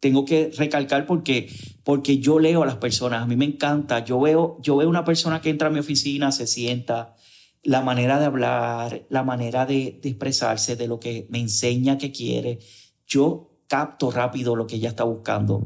[0.00, 1.48] tengo que recalcar porque,
[1.84, 5.04] porque yo leo a las personas, a mí me encanta, yo veo, yo veo una
[5.04, 7.14] persona que entra a mi oficina, se sienta,
[7.62, 12.12] la manera de hablar, la manera de, de expresarse, de lo que me enseña que
[12.12, 12.58] quiere,
[13.06, 15.62] yo capto rápido lo que ella está buscando.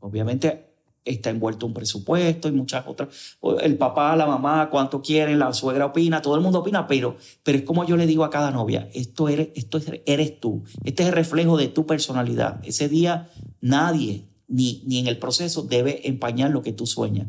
[0.00, 0.67] Obviamente
[1.08, 3.36] está envuelto un presupuesto y muchas otras.
[3.60, 7.58] El papá, la mamá, cuánto quieren, la suegra opina, todo el mundo opina, pero, pero
[7.58, 11.08] es como yo le digo a cada novia, esto eres, esto eres tú, este es
[11.08, 12.60] el reflejo de tu personalidad.
[12.64, 13.30] Ese día
[13.60, 17.28] nadie ni, ni en el proceso debe empañar lo que tú sueñas.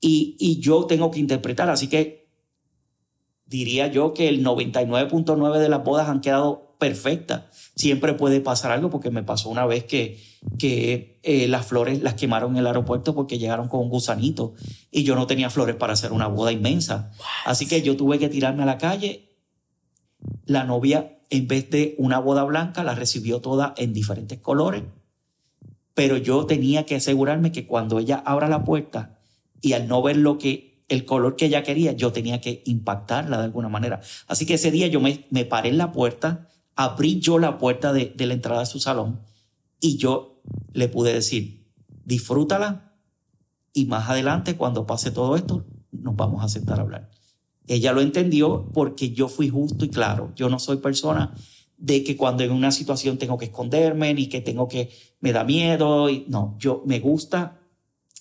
[0.00, 2.28] Y, y yo tengo que interpretar, así que
[3.46, 7.44] diría yo que el 99.9 de las bodas han quedado perfectas.
[7.74, 10.22] Siempre puede pasar algo porque me pasó una vez que,
[10.58, 14.54] que eh, las flores las quemaron en el aeropuerto porque llegaron con un gusanito
[14.90, 17.10] y yo no tenía flores para hacer una boda inmensa.
[17.44, 19.36] Así que yo tuve que tirarme a la calle.
[20.46, 24.84] La novia, en vez de una boda blanca, la recibió toda en diferentes colores.
[25.94, 29.18] Pero yo tenía que asegurarme que cuando ella abra la puerta
[29.60, 33.38] y al no ver lo que el color que ella quería, yo tenía que impactarla
[33.38, 34.00] de alguna manera.
[34.26, 36.48] Así que ese día yo me, me paré en la puerta,
[36.78, 39.20] abrí yo la puerta de, de la entrada de su salón
[39.80, 40.40] y yo
[40.72, 41.66] le pude decir,
[42.04, 42.94] disfrútala
[43.72, 47.10] y más adelante, cuando pase todo esto, nos vamos a sentar a hablar.
[47.66, 50.32] Ella lo entendió porque yo fui justo y claro.
[50.36, 51.34] Yo no soy persona
[51.76, 55.42] de que cuando en una situación tengo que esconderme ni que tengo que me da
[55.42, 57.60] miedo no, yo me gusta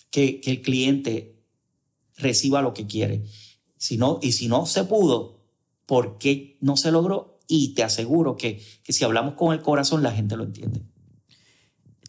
[0.10, 1.43] que, que el cliente
[2.18, 3.24] reciba lo que quiere.
[3.78, 5.43] Si no, y si no se pudo,
[5.86, 7.37] ¿por qué no se logró?
[7.48, 10.82] Y te aseguro que, que si hablamos con el corazón, la gente lo entiende.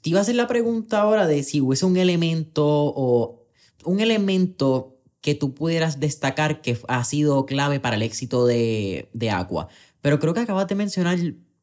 [0.03, 3.47] Te iba a hacer la pregunta ahora de si hubiese un elemento o
[3.85, 9.31] un elemento que tú pudieras destacar que ha sido clave para el éxito de, de
[9.31, 9.69] Aqua.
[10.01, 11.19] Pero creo que acabas de mencionar,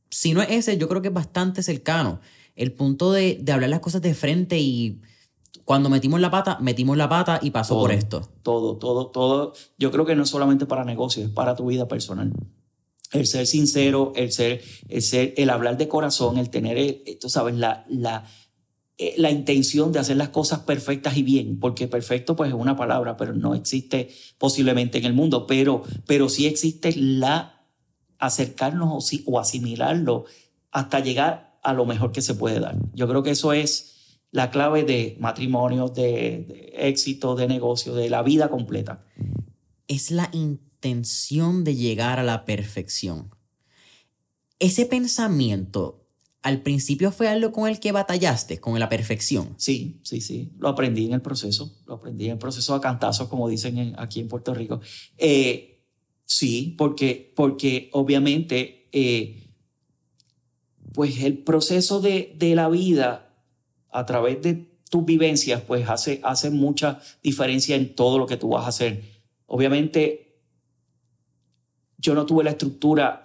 [0.09, 2.19] si no es ese, yo creo que es bastante cercano.
[2.55, 5.01] El punto de, de hablar las cosas de frente y
[5.63, 8.29] cuando metimos la pata, metimos la pata y pasó por esto.
[8.43, 9.53] Todo, todo, todo.
[9.77, 12.31] Yo creo que no es solamente para negocios, es para tu vida personal.
[13.15, 17.29] El ser sincero, el ser, el ser, el hablar de corazón, el tener, eh, tú
[17.29, 18.25] sabes, la, la,
[18.97, 22.77] eh, la intención de hacer las cosas perfectas y bien, porque perfecto pues es una
[22.77, 27.63] palabra, pero no existe posiblemente en el mundo, pero, pero sí existe la
[28.19, 30.25] acercarnos o, o asimilarlo
[30.71, 32.77] hasta llegar a lo mejor que se puede dar.
[32.93, 33.95] Yo creo que eso es
[34.31, 39.03] la clave de matrimonio, de, éxito, de negocio, de la vida completa.
[39.87, 40.29] Es la
[40.85, 43.33] intención de llegar a la perfección.
[44.59, 46.05] Ese pensamiento,
[46.41, 49.55] al principio fue algo con el que batallaste, con la perfección.
[49.57, 50.51] Sí, sí, sí.
[50.59, 51.75] Lo aprendí en el proceso.
[51.87, 54.79] Lo aprendí en el proceso a cantazos, como dicen aquí en Puerto Rico.
[55.17, 55.83] Eh,
[56.25, 59.49] sí, porque, porque obviamente, eh,
[60.93, 63.33] pues el proceso de, de la vida
[63.91, 68.49] a través de tus vivencias, pues hace, hace mucha diferencia en todo lo que tú
[68.49, 69.03] vas a hacer.
[69.47, 70.24] Obviamente,
[71.97, 73.23] yo no tuve la estructura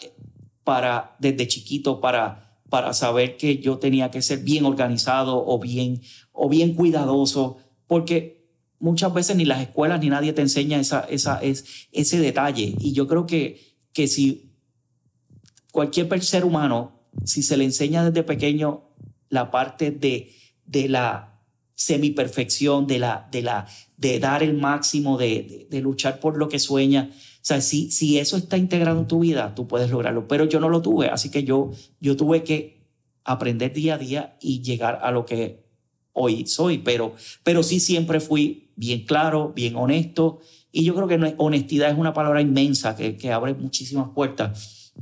[0.65, 6.03] para, desde chiquito, para, para saber que yo tenía que ser bien organizado o bien,
[6.33, 8.49] o bien cuidadoso, porque
[8.79, 12.75] muchas veces ni las escuelas ni nadie te enseña esa, esa, es, ese detalle.
[12.79, 14.53] Y yo creo que, que si
[15.73, 18.85] cualquier ser humano, si se le enseña desde pequeño
[19.29, 20.33] la parte de
[20.71, 21.41] de la
[21.75, 23.67] semiperfección, de, la, de, la,
[23.97, 27.11] de dar el máximo, de, de, luchar por lo que sueña.
[27.43, 30.29] Sea, si, si eso está integrado en tu vida, tú puedes lograrlo.
[30.29, 31.71] Pero yo no lo tuve, así que yo,
[32.01, 32.81] yo tuve que
[33.25, 35.65] aprender día a día y llegar a lo que
[36.13, 36.79] hoy soy.
[36.79, 40.41] Pero, pero sí siempre fui bien claro, bien honesto.
[40.73, 44.93] Y yo creo que honestidad es una palabra inmensa que, que abre muchísimas puertas.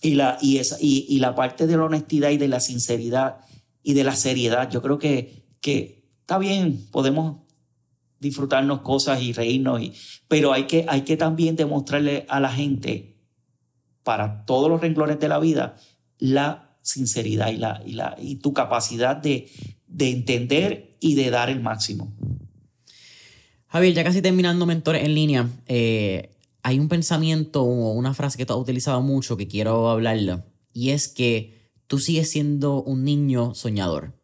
[0.00, 3.38] Y la, y, esa, y, y la parte de la honestidad y de la sinceridad
[3.82, 4.70] y de la seriedad.
[4.70, 7.41] Yo creo que, que está bien, podemos
[8.22, 9.92] disfrutarnos cosas y reírnos, y,
[10.28, 13.18] pero hay que, hay que también demostrarle a la gente,
[14.02, 15.76] para todos los renglones de la vida,
[16.18, 19.50] la sinceridad y, la, y, la, y tu capacidad de,
[19.86, 22.12] de entender y de dar el máximo.
[23.66, 26.30] Javier, ya casi terminando Mentores en línea, eh,
[26.62, 30.42] hay un pensamiento o una frase que tú has utilizado mucho que quiero hablarle,
[30.72, 34.21] y es que tú sigues siendo un niño soñador.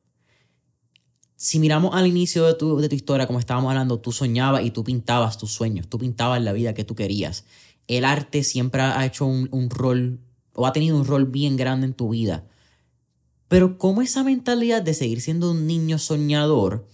[1.41, 4.73] Si miramos al inicio de tu, de tu historia, como estábamos hablando, tú soñabas y
[4.73, 7.45] tú pintabas tus sueños, tú pintabas la vida que tú querías.
[7.87, 10.19] El arte siempre ha hecho un, un rol
[10.53, 12.45] o ha tenido un rol bien grande en tu vida.
[13.47, 16.89] Pero ¿cómo esa mentalidad de seguir siendo un niño soñador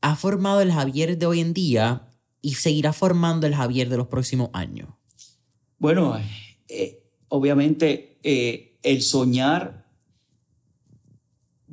[0.00, 2.08] ha formado el Javier de hoy en día
[2.42, 4.88] y seguirá formando el Javier de los próximos años?
[5.78, 6.18] Bueno,
[6.68, 9.83] eh, obviamente eh, el soñar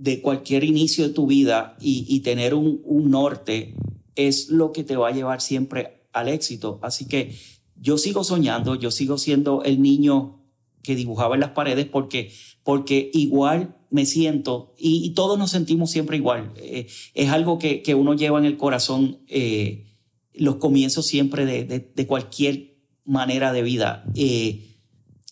[0.02, 2.82] de cualquier inicio de tu vida y, tener un,
[3.12, 3.76] norte
[4.16, 6.80] es lo que te va a llevar siempre al éxito.
[6.82, 7.36] Así que
[7.76, 10.40] yo sigo soñando, yo sigo siendo el niño
[10.82, 12.32] que dibujaba en las paredes porque,
[12.64, 16.52] porque igual me siento y, todos nos sentimos siempre igual.
[16.56, 19.86] Eh, es algo que, que, uno lleva en el corazón eh,
[20.34, 22.76] los comienzos siempre de, de, cualquier
[23.06, 24.04] manera de vida.
[24.16, 24.80] Eh,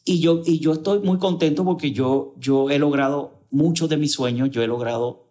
[0.05, 4.13] y, yo, y yo estoy muy contento porque yo, yo he logrado muchos de mis
[4.13, 5.27] sueños, yo he logrado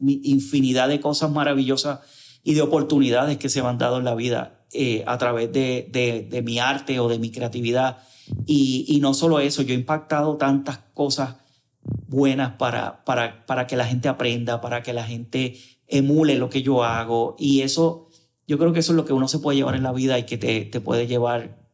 [0.00, 2.00] infinidad de cosas maravillosas
[2.44, 5.88] y de oportunidades que se me han dado en la vida eh, a través de,
[6.30, 7.98] de, mi arte o de mi creatividad.
[8.46, 11.36] Y, y, no solo eso, yo he impactado tantas cosas
[12.06, 16.62] buenas para, para, para que la gente aprenda, para que la gente emule lo que
[16.62, 17.36] yo hago.
[17.38, 18.08] Y eso,
[18.46, 20.24] yo creo que eso es lo que uno se puede llevar en la vida y
[20.24, 21.66] que te, te puede llevar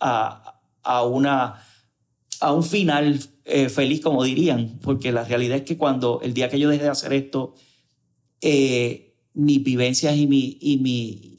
[0.00, 1.62] a, a, una,
[2.40, 4.78] a un final eh, feliz, como dirían.
[4.82, 7.54] Porque la realidad es que cuando el día que yo dejé de hacer esto,
[8.40, 11.36] eh, mis vivencias y mi, y, mi,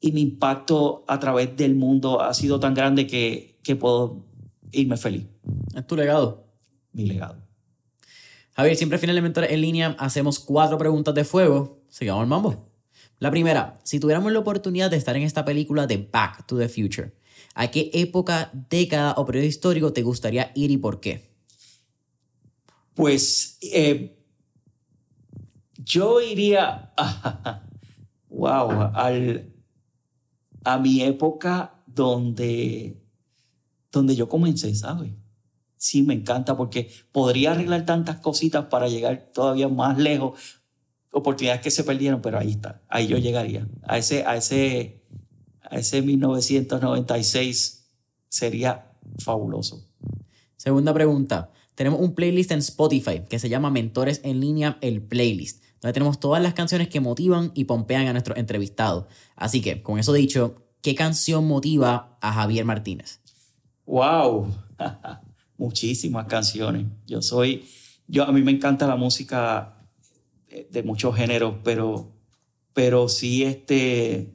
[0.00, 4.24] y mi impacto a través del mundo ha sido tan grande que, que puedo
[4.72, 5.26] irme feliz.
[5.74, 6.46] ¿Es tu legado?
[6.92, 7.44] Mi legado.
[8.56, 11.82] Javier, siempre finalmente en línea hacemos cuatro preguntas de fuego.
[11.88, 12.70] Sigamos el mambo.
[13.18, 16.68] La primera, si tuviéramos la oportunidad de estar en esta película de Back to the
[16.68, 17.12] Future,
[17.54, 21.30] ¿a qué época, década o periodo histórico te gustaría ir y por qué?
[22.94, 24.16] Pues eh,
[25.78, 27.62] yo iría, a,
[28.28, 29.52] wow, al,
[30.64, 33.02] a mi época donde,
[33.90, 35.12] donde yo comencé, ¿sabes?
[35.84, 40.40] sí me encanta porque podría arreglar tantas cositas para llegar todavía más lejos,
[41.12, 43.68] oportunidades que se perdieron, pero ahí está, ahí yo llegaría.
[43.82, 45.03] A ese, a ese,
[45.70, 47.86] a ese 1996
[48.28, 49.84] sería fabuloso.
[50.56, 51.50] Segunda pregunta.
[51.74, 56.20] Tenemos un playlist en Spotify que se llama Mentores en línea, el playlist, donde tenemos
[56.20, 59.06] todas las canciones que motivan y pompean a nuestros entrevistados.
[59.34, 63.20] Así que, con eso dicho, ¿qué canción motiva a Javier Martínez?
[63.86, 64.54] ¡Wow!
[65.56, 66.86] muchísimas canciones.
[67.06, 67.64] Yo soy,
[68.06, 69.76] yo a mí me encanta la música
[70.70, 72.12] de, muchos géneros, pero,
[72.72, 74.33] pero sí este,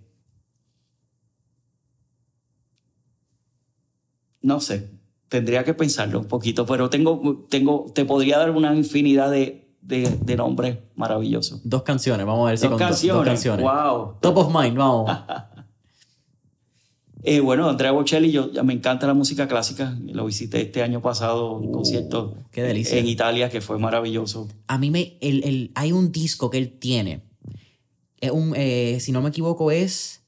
[4.42, 4.90] no sé,
[5.28, 10.36] tendría que pensarlo un poquito, pero tengo, tengo, te podría dar una infinidad de, de,
[10.36, 11.62] nombres maravillosos.
[11.64, 13.18] Dos canciones, vamos a ver si dos canciones.
[13.18, 13.66] dos canciones.
[13.66, 14.16] Wow.
[14.20, 15.12] Top of mind, vamos.
[17.22, 19.98] Eh, bueno, Andrea Bocelli, yo me encanta la música clásica.
[20.06, 22.98] Lo visité este año pasado, un uh, concierto qué delicia.
[22.98, 24.48] en Italia que fue maravilloso.
[24.68, 27.24] A mí me, el, el, hay un disco que él tiene.
[28.22, 30.19] Es un, eh, si no me equivoco, es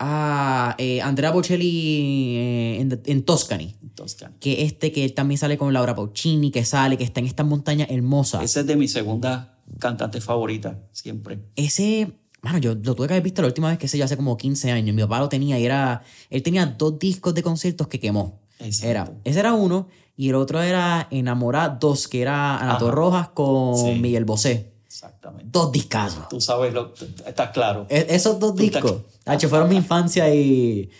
[0.00, 3.76] a eh, Andrea Bocelli eh, en, en Toscany.
[3.94, 4.34] Toscany.
[4.40, 7.86] Que este que también sale con Laura Pausini, que sale, que está en esta montaña
[7.88, 8.42] hermosa.
[8.42, 11.38] Ese es de mi segunda cantante favorita, siempre.
[11.54, 14.16] Ese Mano, yo lo tuve que haber visto la última vez que sé yo hace
[14.16, 14.94] como 15 años.
[14.96, 16.02] Mi papá lo tenía y era.
[16.30, 18.40] Él tenía dos discos de conciertos que quemó.
[18.82, 24.26] Era, ese era uno y el otro era Enamorados, que era Anato Rojas con Miguel
[24.26, 24.69] Bosé.
[25.00, 25.46] Exactamente.
[25.50, 26.28] Dos discos.
[26.28, 26.92] Tú sabes, lo,
[27.26, 27.86] estás claro.
[27.88, 29.04] E, esos dos discos.
[29.18, 29.46] Estás...
[29.46, 30.90] fueron mi infancia y.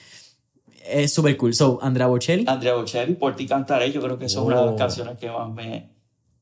[0.87, 1.53] Es súper cool.
[1.53, 2.47] So, Andrea Bocelli.
[2.49, 3.93] Andrea Bocelli, por ti cantaré.
[3.93, 4.77] Yo creo que son una de las oh.
[4.77, 5.91] canciones que más me.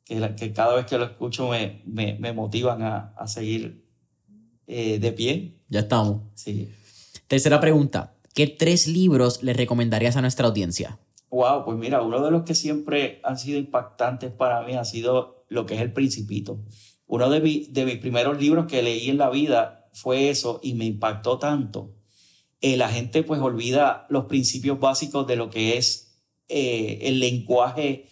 [0.04, 3.84] Que, que cada vez que lo escucho me, me, me motivan a, a seguir
[4.68, 5.58] eh, de pie.
[5.68, 6.22] Ya estamos.
[6.34, 6.72] Sí.
[7.26, 8.14] Tercera pregunta.
[8.34, 11.00] ¿Qué tres libros le recomendarías a nuestra audiencia?
[11.30, 15.44] Wow, pues mira, uno de los que siempre han sido impactantes para mí ha sido
[15.48, 16.60] lo que es El Principito.
[17.08, 20.84] Uno de, de mis primeros libros que leí en la vida fue eso y me
[20.84, 21.94] impactó tanto.
[22.60, 28.06] Eh, la gente pues olvida los principios básicos de lo que es eh, el lenguaje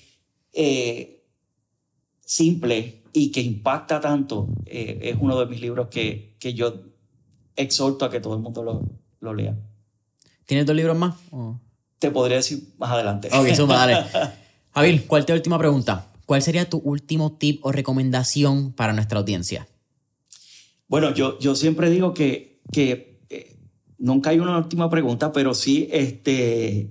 [2.24, 6.74] simple y que impacta tanto, eh, es uno de mis libros que, que, yo
[7.54, 8.82] exhorto a que todo el mundo lo,
[9.20, 9.56] lo lea.
[10.44, 11.14] ¿Tienes dos libros más?
[11.98, 13.28] Te podría decir más adelante.
[13.32, 14.04] Ok, suma, dale.
[14.74, 16.06] Javier, ¿cuál es tu última pregunta?
[16.26, 19.68] ¿Cuál sería tu último tip o recomendación para nuestra audiencia?
[20.88, 23.56] Bueno, yo, yo siempre digo que, que eh,
[23.98, 26.90] nunca hay una última pregunta, pero sí, este,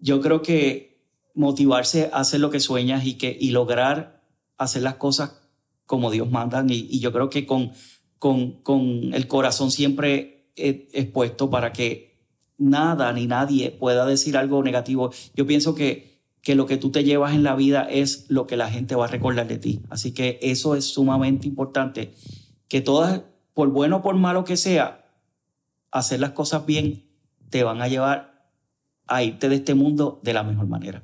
[0.00, 1.02] yo creo que
[1.34, 4.22] motivarse a hacer lo que sueñas y, que, y lograr
[4.56, 5.38] hacer las cosas
[5.84, 6.64] como Dios manda.
[6.66, 7.72] Y, yo creo que con,
[8.18, 12.16] con, con el corazón siempre expuesto para que
[12.56, 15.10] nada ni nadie pueda decir algo negativo.
[15.34, 16.15] Yo pienso que,
[16.46, 19.06] que lo que tú te llevas en la vida es lo que la gente va
[19.06, 19.80] a recordar de ti.
[19.90, 22.14] Así que eso es sumamente importante.
[22.68, 23.22] Que todas,
[23.52, 25.10] por bueno o por malo que sea,
[25.90, 27.04] hacer las cosas bien
[27.50, 28.48] te van a llevar
[29.08, 31.02] a irte de este mundo de la mejor manera.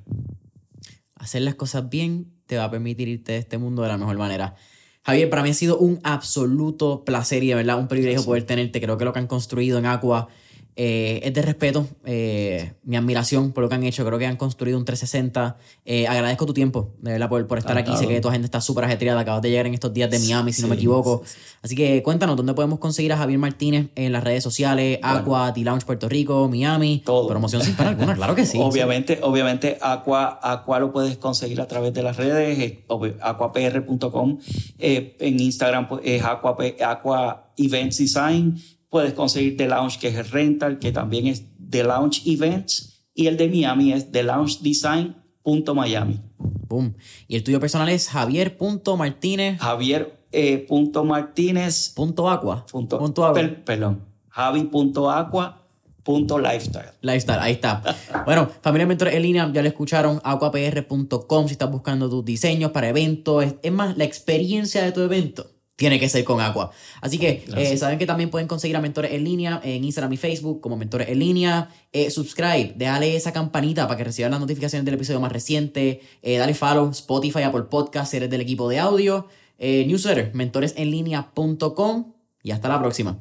[1.17, 4.19] Hacer las cosas bien te va a permitir irte de este mundo de la mejor
[4.19, 4.55] manera.
[5.03, 8.81] Javier, para mí ha sido un absoluto placer y de verdad un privilegio poder tenerte.
[8.81, 10.29] Creo que lo que han construido en Aqua
[10.75, 14.07] Eh, es de respeto, eh, mi admiración por lo que han hecho.
[14.07, 15.57] Creo que han construido un 360.
[15.85, 17.95] Eh, agradezco tu tiempo, de verdad, por, por estar aquí.
[17.97, 19.21] Sé que tu gente está súper ajetreada.
[19.21, 21.23] Acabas de llegar en estos días de Miami, si no me equivoco.
[21.61, 24.99] Así que cuéntanos, ¿dónde podemos conseguir a Javier Martínez en las redes sociales?
[25.03, 27.03] Aqua, T-Lounge Puerto Rico, Miami.
[27.05, 27.29] Todo.
[27.29, 28.59] Promoción sin parar alguna, claro que sí.
[28.61, 32.79] obviamente, obviamente, Aqua, Aqua lo puedes conseguir a través de las redes,
[33.21, 34.39] aquapr.com.
[34.79, 38.59] en Instagram pues, es Aqua, Aqua Events Design
[38.93, 43.27] puedes conseguir The Lounge, que es el rental, que también es The Lounge Events, y
[43.27, 46.21] el de Miami es The Lounge Design.miami.
[46.69, 46.95] Boom.
[47.27, 49.59] Y el tuyo personal es javier.martínez.
[49.61, 51.89] Javier.martínez.
[51.89, 52.67] Eh, punto aqua.
[52.67, 53.33] Punto, punto
[53.65, 54.05] perdón.
[54.29, 56.91] Javi.aqua.lifestyle.
[57.01, 57.83] Lifestyle, ahí está.
[58.27, 62.91] bueno, familia Mentores en línea, ya lo escucharon, aquapr.com si estás buscando tus diseños para
[62.91, 63.43] eventos.
[63.63, 66.71] es más, la experiencia de tu evento tiene que ser con agua.
[67.01, 70.17] Así que eh, saben que también pueden conseguir a Mentores en línea en Instagram y
[70.17, 71.71] Facebook como Mentores en línea.
[71.93, 76.01] Eh, subscribe, déjale esa campanita para que reciban las notificaciones del episodio más reciente.
[76.23, 79.29] Eh, dale follow, Spotify, Apple Podcast, si eres del equipo de audio.
[79.59, 82.13] newsletter, mentoresenlinea.com
[82.43, 83.19] y hasta la próxima.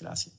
[0.00, 0.34] Gracias.